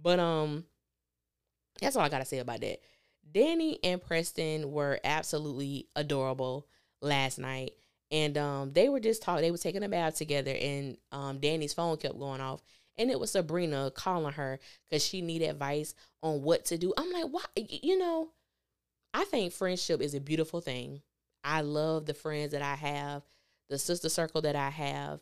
But 0.00 0.18
um, 0.18 0.64
that's 1.80 1.96
all 1.96 2.02
I 2.02 2.08
gotta 2.08 2.24
say 2.24 2.38
about 2.38 2.60
that. 2.60 2.80
Danni 3.32 3.78
and 3.84 4.02
Preston 4.02 4.72
were 4.72 4.98
absolutely 5.04 5.88
adorable 5.94 6.66
last 7.00 7.38
night. 7.38 7.72
And 8.10 8.38
um, 8.38 8.72
they 8.72 8.88
were 8.88 9.00
just 9.00 9.22
talking, 9.22 9.42
they 9.42 9.50
were 9.50 9.58
taking 9.58 9.82
a 9.82 9.88
bath 9.88 10.16
together, 10.16 10.54
and 10.58 10.96
um, 11.12 11.40
Danni's 11.40 11.74
phone 11.74 11.98
kept 11.98 12.18
going 12.18 12.40
off. 12.40 12.62
And 12.98 13.10
it 13.10 13.20
was 13.20 13.30
Sabrina 13.30 13.92
calling 13.94 14.34
her 14.34 14.58
because 14.90 15.04
she 15.06 15.22
needed 15.22 15.50
advice 15.50 15.94
on 16.22 16.42
what 16.42 16.64
to 16.66 16.76
do. 16.76 16.92
I'm 16.98 17.12
like, 17.12 17.26
why? 17.30 17.44
You 17.56 17.96
know, 17.96 18.30
I 19.14 19.24
think 19.24 19.52
friendship 19.52 20.00
is 20.02 20.14
a 20.14 20.20
beautiful 20.20 20.60
thing. 20.60 21.02
I 21.44 21.60
love 21.60 22.06
the 22.06 22.14
friends 22.14 22.52
that 22.52 22.62
I 22.62 22.74
have, 22.74 23.22
the 23.70 23.78
sister 23.78 24.08
circle 24.08 24.42
that 24.42 24.56
I 24.56 24.70
have. 24.70 25.20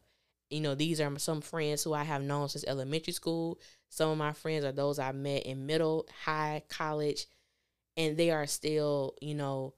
You 0.50 0.60
know, 0.60 0.74
these 0.74 1.00
are 1.00 1.18
some 1.18 1.40
friends 1.40 1.82
who 1.84 1.92
I 1.92 2.04
have 2.04 2.22
known 2.22 2.48
since 2.48 2.64
elementary 2.66 3.12
school. 3.12 3.58
Some 3.90 4.10
of 4.10 4.18
my 4.18 4.32
friends 4.32 4.64
are 4.64 4.72
those 4.72 4.98
I 4.98 5.12
met 5.12 5.42
in 5.42 5.66
middle, 5.66 6.06
high, 6.24 6.62
college, 6.68 7.26
and 7.96 8.16
they 8.16 8.30
are 8.30 8.46
still, 8.46 9.14
you 9.20 9.34
know, 9.34 9.74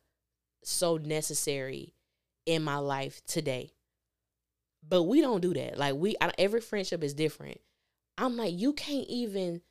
so 0.62 0.98
necessary 0.98 1.94
in 2.46 2.62
my 2.62 2.76
life 2.76 3.22
today. 3.26 3.72
But 4.87 5.04
we 5.04 5.20
don't 5.20 5.40
do 5.40 5.54
that. 5.54 5.78
Like 5.78 5.94
we 5.94 6.16
every 6.38 6.61
friendship 6.61 7.02
is 7.02 7.14
different. 7.14 7.61
I'm 8.18 8.37
like 8.37 8.59
you 8.59 8.72
can't 8.72 9.07
even 9.09 9.62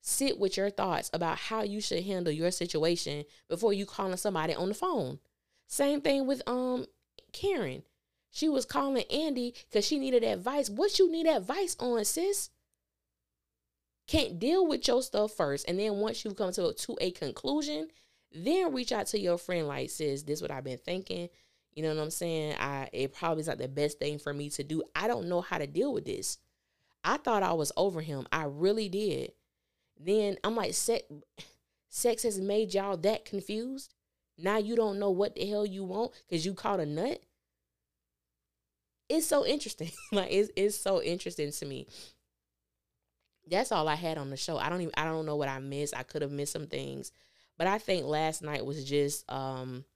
sit 0.00 0.38
with 0.38 0.56
your 0.56 0.70
thoughts 0.70 1.10
about 1.12 1.38
how 1.38 1.62
you 1.62 1.80
should 1.80 2.04
handle 2.04 2.32
your 2.32 2.50
situation 2.50 3.24
before 3.48 3.72
you 3.72 3.84
calling 3.84 4.16
somebody 4.16 4.54
on 4.54 4.68
the 4.68 4.74
phone. 4.74 5.18
Same 5.66 6.00
thing 6.00 6.26
with 6.26 6.42
um 6.46 6.86
Karen. 7.32 7.82
She 8.30 8.48
was 8.48 8.64
calling 8.64 9.04
Andi 9.10 9.54
because 9.68 9.86
she 9.86 9.98
needed 9.98 10.22
advice. 10.22 10.70
What 10.70 10.98
you 10.98 11.10
need 11.10 11.26
advice 11.26 11.76
on, 11.80 12.04
sis? 12.04 12.50
Can't 14.06 14.38
deal 14.38 14.66
with 14.66 14.86
your 14.86 15.02
stuff 15.02 15.32
first. 15.32 15.68
And 15.68 15.78
then 15.78 15.96
once 15.96 16.24
you 16.24 16.32
come 16.32 16.52
to, 16.52 16.72
to 16.72 16.96
a 17.00 17.10
conclusion, 17.10 17.88
then 18.32 18.72
reach 18.72 18.92
out 18.92 19.06
to 19.08 19.18
your 19.18 19.38
friend 19.38 19.66
like, 19.66 19.90
sis, 19.90 20.22
this 20.22 20.38
is 20.38 20.42
what 20.42 20.50
I've 20.50 20.64
been 20.64 20.78
thinking. 20.78 21.28
You 21.74 21.82
know 21.82 21.94
what 21.94 22.02
I'm 22.02 22.10
saying? 22.10 22.56
I 22.58 22.88
it 22.92 23.14
probably 23.14 23.42
is 23.42 23.46
not 23.46 23.58
the 23.58 23.68
best 23.68 23.98
thing 23.98 24.18
for 24.18 24.32
me 24.32 24.50
to 24.50 24.64
do. 24.64 24.82
I 24.94 25.08
don't 25.08 25.28
know 25.28 25.40
how 25.40 25.58
to 25.58 25.66
deal 25.66 25.92
with 25.92 26.04
this. 26.04 26.38
I 27.08 27.16
thought 27.16 27.42
I 27.42 27.54
was 27.54 27.72
over 27.74 28.02
him. 28.02 28.26
I 28.30 28.44
really 28.44 28.90
did. 28.90 29.32
Then 29.98 30.36
I'm 30.44 30.54
like, 30.54 30.74
sex, 30.74 31.04
sex 31.88 32.22
has 32.24 32.38
made 32.38 32.74
y'all 32.74 32.98
that 32.98 33.24
confused. 33.24 33.94
Now 34.36 34.58
you 34.58 34.76
don't 34.76 34.98
know 34.98 35.10
what 35.10 35.34
the 35.34 35.48
hell 35.48 35.64
you 35.64 35.84
want 35.84 36.12
because 36.28 36.44
you 36.44 36.52
caught 36.52 36.80
a 36.80 36.86
nut. 36.86 37.22
It's 39.08 39.26
so 39.26 39.46
interesting. 39.46 39.90
like 40.12 40.30
it's 40.30 40.50
it's 40.54 40.76
so 40.76 41.02
interesting 41.02 41.50
to 41.50 41.64
me. 41.64 41.86
That's 43.50 43.72
all 43.72 43.88
I 43.88 43.94
had 43.94 44.18
on 44.18 44.28
the 44.28 44.36
show. 44.36 44.58
I 44.58 44.68
don't 44.68 44.82
even 44.82 44.92
I 44.94 45.04
don't 45.04 45.24
know 45.24 45.36
what 45.36 45.48
I 45.48 45.60
missed. 45.60 45.96
I 45.96 46.02
could 46.02 46.20
have 46.20 46.30
missed 46.30 46.52
some 46.52 46.66
things. 46.66 47.10
But 47.56 47.68
I 47.68 47.78
think 47.78 48.04
last 48.04 48.42
night 48.42 48.66
was 48.66 48.84
just 48.84 49.24
um 49.32 49.86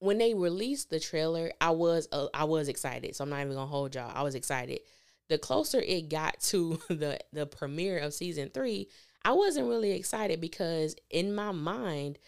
when 0.00 0.18
they 0.18 0.34
released 0.34 0.90
the 0.90 1.00
trailer, 1.00 1.52
I 1.60 1.70
was 1.70 2.08
uh, 2.12 2.28
I 2.34 2.44
was 2.44 2.68
excited. 2.68 3.16
So 3.16 3.24
I'm 3.24 3.30
not 3.30 3.40
even 3.40 3.54
gonna 3.54 3.66
hold 3.66 3.94
y'all. 3.94 4.12
I 4.14 4.22
was 4.22 4.34
excited 4.34 4.80
the 5.28 5.38
closer 5.38 5.80
it 5.80 6.08
got 6.08 6.40
to 6.40 6.80
the 6.88 7.18
the 7.32 7.46
premiere 7.46 7.98
of 7.98 8.14
season 8.14 8.50
three, 8.52 8.88
I 9.24 9.32
wasn't 9.32 9.68
really 9.68 9.92
excited 9.92 10.40
because 10.40 10.96
in 11.10 11.34
my 11.34 11.52
mind, 11.52 12.18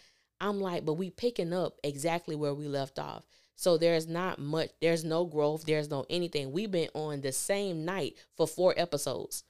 I'm 0.41 0.59
like, 0.59 0.85
but 0.85 0.93
we 0.93 1.09
picking 1.09 1.53
up 1.53 1.79
exactly 1.83 2.35
where 2.35 2.53
we 2.53 2.67
left 2.67 2.99
off. 2.99 3.23
So 3.55 3.77
there's 3.77 4.07
not 4.07 4.39
much, 4.39 4.69
there's 4.81 5.03
no 5.03 5.25
growth, 5.25 5.65
there's 5.65 5.89
no 5.89 6.05
anything. 6.09 6.51
We've 6.51 6.69
been 6.69 6.89
on 6.93 7.21
the 7.21 7.31
same 7.31 7.85
night 7.85 8.15
for 8.35 8.47
four 8.47 8.73
episodes. 8.77 9.43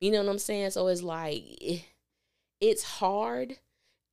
You 0.00 0.12
know 0.12 0.22
what 0.22 0.30
I'm 0.30 0.38
saying? 0.38 0.70
So 0.70 0.86
it's 0.88 1.02
like 1.02 1.42
it's 2.60 2.82
hard. 2.82 3.58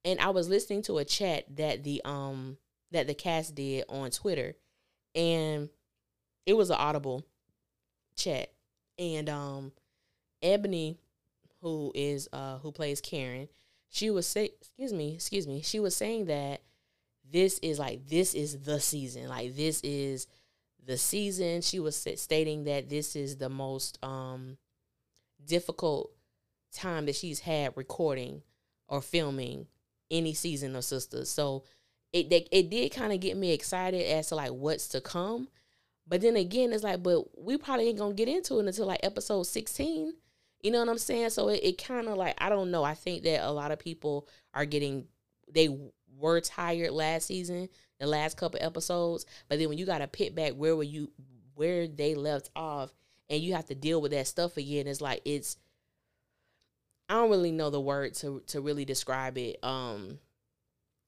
And 0.04 0.20
I 0.20 0.30
was 0.30 0.50
listening 0.50 0.84
to 0.84 1.00
a 1.00 1.06
chat 1.06 1.46
that 1.58 1.84
the 1.84 2.02
um 2.06 2.58
that 2.96 3.08
the 3.08 3.14
cast 3.14 3.56
did 3.56 3.86
on 3.90 4.12
Twitter, 4.12 4.56
and 5.14 5.70
it 6.46 6.54
was 6.54 6.70
an 6.70 6.78
audible 6.78 7.26
chat, 8.16 8.52
and 8.98 9.30
um, 9.30 9.72
Ebony, 10.42 10.98
who 11.62 11.92
is 11.96 12.30
uh 12.34 12.58
who 12.60 12.72
plays 12.72 13.02
Karen, 13.02 13.48
she 13.90 14.10
was 14.10 14.28
say, 14.28 14.52
excuse 14.62 14.94
me, 14.94 15.16
excuse 15.16 15.48
me, 15.48 15.62
she 15.62 15.80
was 15.80 15.96
saying 15.96 16.26
that 16.26 16.62
this 17.32 17.60
is 17.60 17.80
like 17.80 18.08
this 18.08 18.34
is 18.34 18.62
the 18.62 18.80
season, 18.80 19.28
like 19.28 19.56
this 19.56 19.82
is 19.82 20.28
the 20.86 20.98
season. 20.98 21.62
She 21.62 21.80
was 21.80 21.96
stating 22.16 22.66
that 22.66 22.90
this 22.90 23.16
is 23.16 23.38
the 23.38 23.50
most 23.50 23.98
um 24.04 24.58
difficult 25.44 26.12
time 26.74 27.06
that 27.06 27.16
she's 27.16 27.40
had 27.40 27.74
recording 27.76 28.42
or 28.88 29.02
filming 29.02 29.68
any 30.12 30.34
season 30.34 30.76
of 30.76 30.84
Sistas. 30.84 31.28
So 31.28 31.64
it 32.16 32.32
it, 32.32 32.48
it 32.52 32.70
did 32.70 32.94
kind 32.94 33.12
of 33.12 33.20
get 33.20 33.36
me 33.36 33.52
excited 33.52 34.06
as 34.10 34.30
to 34.30 34.36
like 34.36 34.52
what's 34.52 34.88
to 34.90 35.02
come. 35.02 35.50
But 36.08 36.22
then 36.22 36.38
again, 36.38 36.72
it's 36.72 36.84
like, 36.84 37.04
but 37.04 37.26
we 37.38 37.58
probably 37.58 37.90
ain't 37.90 37.98
gonna 37.98 38.14
get 38.14 38.30
into 38.30 38.60
it 38.60 38.66
until 38.66 38.86
like 38.86 39.02
episode 39.04 39.44
16 39.44 40.14
You 40.62 40.72
know 40.72 40.80
what 40.80 40.90
I'm 40.90 40.98
saying? 40.98 41.32
So 41.32 41.50
it, 41.50 41.60
it 41.62 41.84
kind 41.84 42.08
of 42.08 42.16
like 42.16 42.36
I 42.38 42.50
don't 42.50 42.72
know. 42.72 42.84
I 42.84 42.94
think 42.94 43.24
that 43.24 43.44
a 43.44 43.52
lot 43.52 43.72
of 43.72 43.80
people 43.80 44.30
are 44.54 44.66
getting 44.66 45.08
they 45.54 45.70
were 46.18 46.40
tired 46.40 46.92
last 46.92 47.28
season, 47.28 47.68
the 48.00 48.08
last 48.08 48.38
couple 48.38 48.60
episodes, 48.64 49.26
but 49.50 49.60
then 49.60 49.68
when 49.68 49.78
you 49.78 49.86
got 49.86 49.98
to 49.98 50.08
pit 50.08 50.34
back 50.34 50.54
where 50.54 50.76
were 50.76 50.84
you 50.84 51.12
where 51.56 51.88
they 51.88 52.16
left 52.16 52.50
off 52.56 52.94
and 53.30 53.42
you 53.42 53.54
have 53.56 53.66
to 53.66 53.76
deal 53.76 54.02
with 54.02 54.12
that 54.12 54.28
stuff 54.28 54.56
again, 54.56 54.88
it's 54.88 55.02
like 55.02 55.22
it's 55.26 55.58
I 57.10 57.16
don't 57.16 57.30
really 57.30 57.52
know 57.52 57.70
the 57.70 57.82
word 57.82 58.14
to 58.16 58.42
to 58.48 58.62
really 58.62 58.86
describe 58.86 59.38
it. 59.38 59.58
Um 59.64 60.20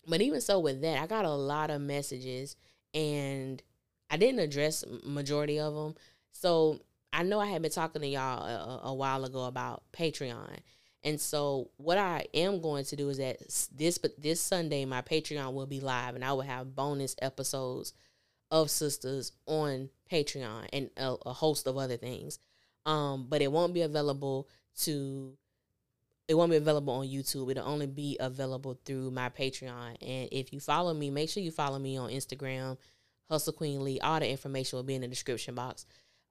but 0.07 0.21
even 0.21 0.41
so 0.41 0.59
with 0.59 0.81
that, 0.81 1.01
I 1.01 1.07
got 1.07 1.25
a 1.25 1.33
lot 1.33 1.69
of 1.69 1.81
messages 1.81 2.55
and 2.93 3.61
I 4.09 4.17
didn't 4.17 4.39
address 4.39 4.83
majority 5.03 5.59
of 5.59 5.73
them. 5.73 5.95
So 6.31 6.79
I 7.11 7.23
know 7.23 7.39
I 7.39 7.47
had 7.47 7.61
been 7.61 7.71
talking 7.71 8.01
to 8.01 8.07
y'all 8.07 8.43
a, 8.43 8.89
a, 8.89 8.93
while 8.93 9.25
ago 9.25 9.45
about 9.45 9.83
Patreon. 9.91 10.59
And 11.03 11.19
so 11.19 11.71
what 11.77 11.97
I 11.97 12.25
am 12.33 12.61
going 12.61 12.85
to 12.85 12.95
do 12.95 13.09
is 13.09 13.17
that 13.17 13.39
this 13.75 13.97
but 13.97 14.21
this 14.21 14.41
Sunday 14.41 14.85
my 14.85 15.01
Patreon 15.01 15.53
will 15.53 15.65
be 15.65 15.79
live 15.79 16.15
and 16.15 16.23
I 16.23 16.33
will 16.33 16.41
have 16.41 16.75
bonus 16.75 17.15
episodes 17.21 17.93
of 18.49 18.67
Sistas 18.67 19.31
on 19.45 19.89
Patreon 20.11 20.67
and 20.73 20.89
a, 20.97 21.15
a 21.25 21.33
host 21.33 21.67
of 21.67 21.77
other 21.77 21.97
things. 21.97 22.39
Um, 22.85 23.27
but 23.29 23.41
it 23.41 23.51
won't 23.51 23.73
be 23.73 23.81
available 23.81 24.47
to 24.81 25.37
it 26.27 26.35
won't 26.35 26.51
be 26.51 26.57
available 26.57 26.93
on 26.93 27.07
YouTube. 27.07 27.49
It'll 27.51 27.67
only 27.67 27.87
be 27.87 28.17
available 28.19 28.79
through 28.85 29.11
my 29.11 29.29
Patreon. 29.29 29.95
And 30.01 30.29
if 30.31 30.51
you 30.51 30.59
follow 30.59 30.93
me, 30.93 31.09
make 31.09 31.29
sure 31.29 31.41
you 31.41 31.51
follow 31.51 31.79
me 31.79 31.97
on 31.97 32.09
Instagram, 32.09 32.77
Hustle 33.29 33.53
Queen 33.53 33.83
Lee. 33.83 33.99
All 33.99 34.19
the 34.19 34.29
information 34.29 34.77
will 34.77 34.83
be 34.83 34.95
in 34.95 35.01
the 35.01 35.07
description 35.07 35.55
box. 35.55 35.85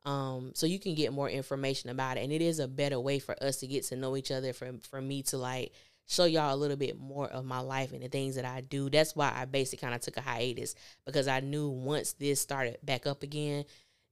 Um, 0.04 0.52
so 0.54 0.66
you 0.66 0.78
can 0.78 0.94
get 0.94 1.12
more 1.12 1.28
information 1.28 1.90
about 1.90 2.18
it. 2.18 2.24
And 2.24 2.32
it 2.32 2.42
is 2.42 2.58
a 2.60 2.68
better 2.68 3.00
way 3.00 3.18
for 3.18 3.42
us 3.42 3.56
to 3.58 3.66
get 3.66 3.84
to 3.84 3.96
know 3.96 4.16
each 4.16 4.30
other, 4.30 4.52
for 4.52 4.70
for 4.88 5.00
me 5.00 5.22
to 5.24 5.38
like 5.38 5.72
show 6.06 6.24
y'all 6.24 6.54
a 6.54 6.56
little 6.56 6.76
bit 6.76 6.98
more 6.98 7.26
of 7.28 7.44
my 7.44 7.58
life 7.58 7.92
and 7.92 8.02
the 8.02 8.08
things 8.08 8.36
that 8.36 8.44
I 8.44 8.60
do. 8.60 8.88
That's 8.88 9.16
why 9.16 9.32
I 9.34 9.46
basically 9.46 9.84
kind 9.84 9.94
of 9.94 10.00
took 10.02 10.16
a 10.16 10.20
hiatus 10.20 10.74
because 11.04 11.26
I 11.26 11.40
knew 11.40 11.68
once 11.68 12.12
this 12.12 12.40
started 12.40 12.78
back 12.82 13.06
up 13.06 13.22
again, 13.22 13.64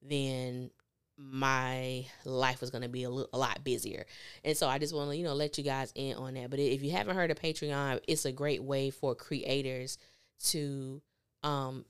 then 0.02 0.70
my 1.16 2.05
life 2.24 2.61
was 2.61 2.70
going 2.70 2.83
to 2.83 2.88
be 2.88 3.05
a, 3.05 3.11
lot 3.11 3.62
busier. 3.62 4.05
And 4.44 4.57
so 4.57 4.68
I 4.68 4.79
just 4.79 4.94
want 4.94 5.11
to, 5.11 5.16
you 5.16 5.24
know, 5.24 5.35
let 5.35 5.57
you 5.59 5.64
guys 5.64 5.92
in 5.94 6.16
on 6.16 6.35
that. 6.35 6.50
But 6.50 6.59
if 6.59 6.83
you 6.83 6.90
haven't 6.90 7.14
heard 7.14 7.31
of 7.31 7.40
Patreon, 7.40 8.00
it's 8.09 8.24
a 8.24 8.33
great 8.33 8.62
way 8.62 8.90
for 8.90 9.14
creators 9.14 9.98
to 10.46 11.00
um 11.42 11.85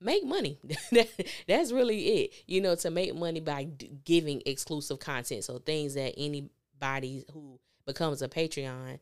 make 0.00 0.24
money. 0.24 0.58
That's 1.48 1.72
really 1.72 2.00
it. 2.22 2.34
You 2.46 2.60
know, 2.60 2.76
to 2.76 2.90
make 2.90 3.14
money 3.14 3.40
by 3.40 3.64
d- 3.64 3.90
giving 4.04 4.42
exclusive 4.46 5.00
content. 5.00 5.44
So 5.44 5.58
things 5.58 5.94
that 5.94 6.14
anybody 6.16 7.24
who 7.32 7.58
becomes 7.84 8.22
a 8.22 8.28
Patreon 8.28 9.00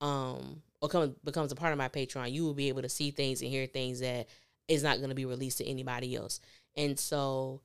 um 0.00 0.62
or 0.80 0.88
come, 0.88 1.16
becomes 1.24 1.52
a 1.52 1.56
part 1.56 1.72
of 1.72 1.78
my 1.78 1.88
Patreon, 1.88 2.32
you 2.32 2.44
will 2.44 2.54
be 2.54 2.68
able 2.68 2.82
to 2.82 2.88
see 2.88 3.10
things 3.10 3.42
and 3.42 3.50
hear 3.50 3.66
things 3.66 4.00
that 4.00 4.28
is 4.68 4.82
not 4.82 4.98
going 4.98 5.08
to 5.08 5.14
be 5.14 5.24
released 5.24 5.58
to 5.58 5.66
anybody 5.66 6.14
else. 6.14 6.40
And 6.76 6.98
so 6.98 7.60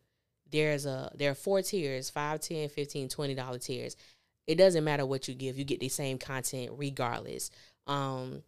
there's 0.53 0.85
a 0.85 1.11
there 1.15 1.31
are 1.31 1.35
four 1.35 1.61
tiers 1.61 2.09
5 2.09 2.39
10 2.39 2.69
15 2.69 3.09
20 3.09 3.35
dollar 3.35 3.57
tiers. 3.57 3.97
It 4.45 4.55
doesn't 4.55 4.83
matter 4.83 5.05
what 5.05 5.27
you 5.27 5.33
give 5.33 5.57
you 5.57 5.65
get 5.65 5.79
the 5.79 5.89
same 5.89 6.17
content 6.17 6.71
regardless. 6.77 7.51
Um 7.87 8.43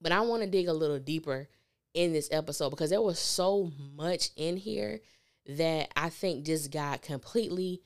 but 0.00 0.12
i 0.12 0.20
want 0.20 0.42
to 0.42 0.48
dig 0.48 0.68
a 0.68 0.72
little 0.74 0.98
deeper 0.98 1.48
in 1.94 2.12
this 2.12 2.28
episode 2.30 2.70
because 2.70 2.90
there 2.90 3.00
was 3.00 3.18
so 3.18 3.72
much 3.94 4.30
in 4.36 4.56
here 4.56 5.00
that 5.48 5.90
I 5.96 6.10
think 6.10 6.44
just 6.44 6.70
got 6.70 7.02
completely 7.02 7.82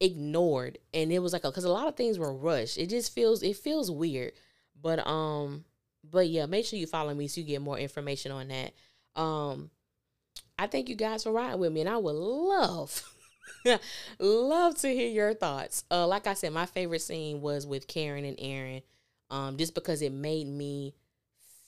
ignored. 0.00 0.78
And 0.92 1.12
it 1.12 1.20
was 1.20 1.32
like 1.32 1.42
because 1.42 1.64
a, 1.64 1.68
a, 1.68 1.70
lot 1.70 1.88
of 1.88 1.96
things 1.96 2.18
were 2.18 2.32
rushed. 2.32 2.78
It 2.78 2.88
just 2.88 3.14
feels 3.14 3.42
it 3.42 3.56
feels 3.56 3.90
weird. 3.90 4.32
But 4.80 5.06
um 5.06 5.64
but 6.04 6.28
yeah 6.28 6.46
make 6.46 6.66
sure 6.66 6.78
you 6.78 6.86
follow 6.86 7.14
me 7.14 7.28
so 7.28 7.40
you 7.40 7.46
get 7.46 7.62
more 7.62 7.78
information 7.78 8.32
on 8.32 8.48
that. 8.48 8.72
Um 9.20 9.70
i 10.62 10.66
thank 10.66 10.88
you 10.88 10.94
guys 10.94 11.24
for 11.24 11.32
riding 11.32 11.58
with 11.58 11.72
me 11.72 11.80
and 11.80 11.90
i 11.90 11.96
would 11.96 12.14
love 12.14 13.14
love 14.18 14.76
to 14.76 14.88
hear 14.88 15.08
your 15.08 15.34
thoughts 15.34 15.84
uh 15.90 16.06
like 16.06 16.26
i 16.26 16.34
said 16.34 16.52
my 16.52 16.66
favorite 16.66 17.02
scene 17.02 17.40
was 17.40 17.66
with 17.66 17.88
karen 17.88 18.24
and 18.24 18.36
aaron 18.38 18.80
um 19.30 19.56
just 19.56 19.74
because 19.74 20.02
it 20.02 20.12
made 20.12 20.46
me 20.46 20.94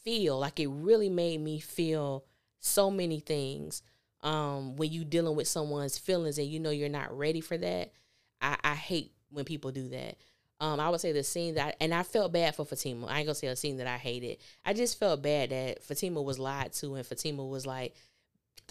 feel 0.05 0.39
like 0.39 0.61
it 0.61 0.69
really 0.69 1.09
made 1.09 1.41
me 1.41 1.59
feel 1.59 2.25
so 2.61 2.91
many 2.91 3.21
things 3.21 3.83
um, 4.23 4.77
when 4.77 4.91
you 4.91 5.05
dealing 5.05 5.37
with 5.37 5.49
someone's 5.49 5.99
feelings 5.99 6.39
and 6.39 6.47
you 6.47 6.59
know 6.59 6.71
you're 6.71 6.89
not 6.89 7.17
ready 7.17 7.41
for 7.41 7.59
that 7.59 7.93
i, 8.41 8.57
I 8.63 8.75
hate 8.75 9.13
when 9.31 9.45
people 9.45 9.71
do 9.71 9.89
that 9.89 10.17
um, 10.61 10.79
I 10.79 10.89
would 10.89 11.01
say 11.01 11.13
the 11.13 11.25
scene 11.25 11.57
that, 11.57 11.77
and 11.81 11.93
I 11.93 12.05
felt 12.05 12.33
bad 12.33 12.55
for 12.55 12.65
Fatima. 12.65 13.07
I 13.07 13.19
ain't 13.19 13.27
gonna 13.27 13.35
say 13.35 13.49
a 13.49 13.57
scene 13.57 13.79
that 13.79 13.89
I 13.89 13.99
hated. 13.99 14.39
I 14.65 14.73
just 14.73 14.99
felt 14.99 15.21
bad 15.21 15.51
that 15.51 15.83
Fatima 15.83 16.23
was 16.23 16.39
lied 16.39 16.73
to, 16.75 16.95
and 16.95 17.05
Fatima 17.05 17.45
was 17.45 17.67
like 17.67 17.95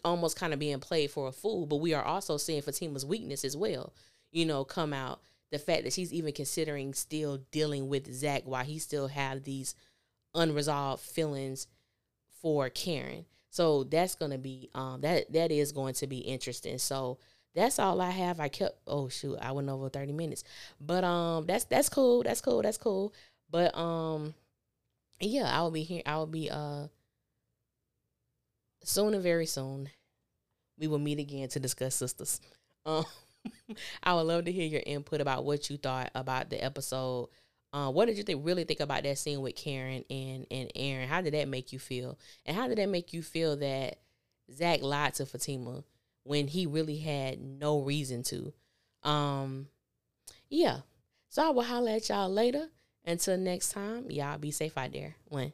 almost 0.03 0.37
kind 0.37 0.53
of 0.53 0.59
being 0.59 0.79
played 0.79 1.11
for 1.11 1.27
a 1.27 1.31
fool. 1.31 1.65
But 1.65 1.77
we 1.77 1.93
are 1.93 2.03
also 2.03 2.37
seeing 2.37 2.61
Fatima's 2.61 3.05
weakness 3.05 3.43
as 3.45 3.55
well. 3.57 3.93
You 4.31 4.45
know, 4.45 4.63
come 4.63 4.93
out 4.93 5.21
the 5.51 5.59
fact 5.59 5.83
that 5.83 5.93
she's 5.93 6.11
even 6.11 6.33
considering 6.33 6.95
still 6.95 7.37
dealing 7.51 7.87
with 7.87 8.11
Zac 8.11 8.41
while 8.45 8.63
he 8.63 8.79
still 8.79 9.07
have 9.07 9.43
these 9.43 9.75
unresolved 10.33 11.03
feelings 11.03 11.67
for 12.41 12.69
Karen. 12.69 13.25
So 13.51 13.83
that's 13.83 14.15
gonna 14.15 14.39
be 14.39 14.71
um 14.73 15.01
that 15.01 15.31
that 15.31 15.51
is 15.51 15.71
going 15.71 15.93
to 15.95 16.07
be 16.07 16.17
interesting. 16.17 16.79
So 16.79 17.19
that's 17.53 17.77
all 17.77 18.01
I 18.01 18.09
have. 18.09 18.39
I 18.39 18.47
kept 18.47 18.79
oh 18.87 19.09
shoot, 19.09 19.37
I 19.39 19.51
went 19.51 19.69
over 19.69 19.89
30 19.89 20.11
minutes. 20.13 20.43
But 20.81 21.03
um 21.03 21.45
that's 21.45 21.65
that's 21.65 21.87
cool. 21.87 22.23
That's 22.23 22.41
cool. 22.41 22.63
That's 22.63 22.79
cool. 22.79 23.13
But 23.51 23.77
um 23.77 24.33
yeah, 25.19 25.55
I 25.55 25.61
will 25.61 25.71
be 25.71 25.83
here. 25.83 26.01
I 26.05 26.17
will 26.17 26.25
be 26.25 26.49
uh 26.49 26.87
soon 28.83 29.13
and 29.13 29.23
very 29.23 29.45
soon. 29.45 29.89
We 30.77 30.87
will 30.87 30.99
meet 30.99 31.19
again 31.19 31.49
to 31.49 31.59
discuss 31.59 32.01
Sistas. 32.01 32.39
Um 32.85 33.05
I 34.03 34.13
would 34.13 34.21
love 34.21 34.45
to 34.45 34.51
hear 34.51 34.67
your 34.67 34.83
input 34.85 35.19
about 35.19 35.43
what 35.43 35.69
you 35.69 35.77
thought 35.77 36.11
about 36.15 36.49
the 36.49 36.63
episode 36.63 37.29
uh, 37.73 37.89
what 37.89 38.05
did 38.05 38.17
you 38.17 38.23
think 38.23 38.45
really 38.45 38.63
think 38.63 38.79
about 38.79 39.01
that 39.03 39.17
scene 39.17 39.41
with 39.41 39.55
Karen 39.55 40.05
and 40.09 40.45
and 40.51 40.71
Aaron? 40.75 41.09
How 41.09 41.21
did 41.21 41.33
that 41.33 41.47
make 41.47 41.73
you 41.73 41.79
feel? 41.79 42.19
And 42.45 42.55
how 42.55 42.67
did 42.67 42.77
that 42.77 42.87
make 42.87 43.13
you 43.13 43.23
feel 43.23 43.57
that 43.57 43.97
Zac 44.53 44.83
lied 44.83 45.15
to 45.15 45.25
Fatima 45.25 45.83
when 46.23 46.47
he 46.47 46.67
really 46.67 46.97
had 46.97 47.41
no 47.41 47.79
reason 47.81 48.21
to? 48.23 48.53
Um, 49.01 49.67
yeah. 50.49 50.81
So 51.29 51.47
I 51.47 51.49
will 51.49 51.63
holler 51.63 51.93
at 51.93 52.07
y'all 52.09 52.29
later. 52.29 52.69
Until 53.05 53.37
next 53.37 53.71
time, 53.71 54.09
y'all 54.11 54.37
be 54.37 54.51
safe 54.51 54.77
out 54.77 54.93
there. 54.93 55.15
One. 55.25 55.51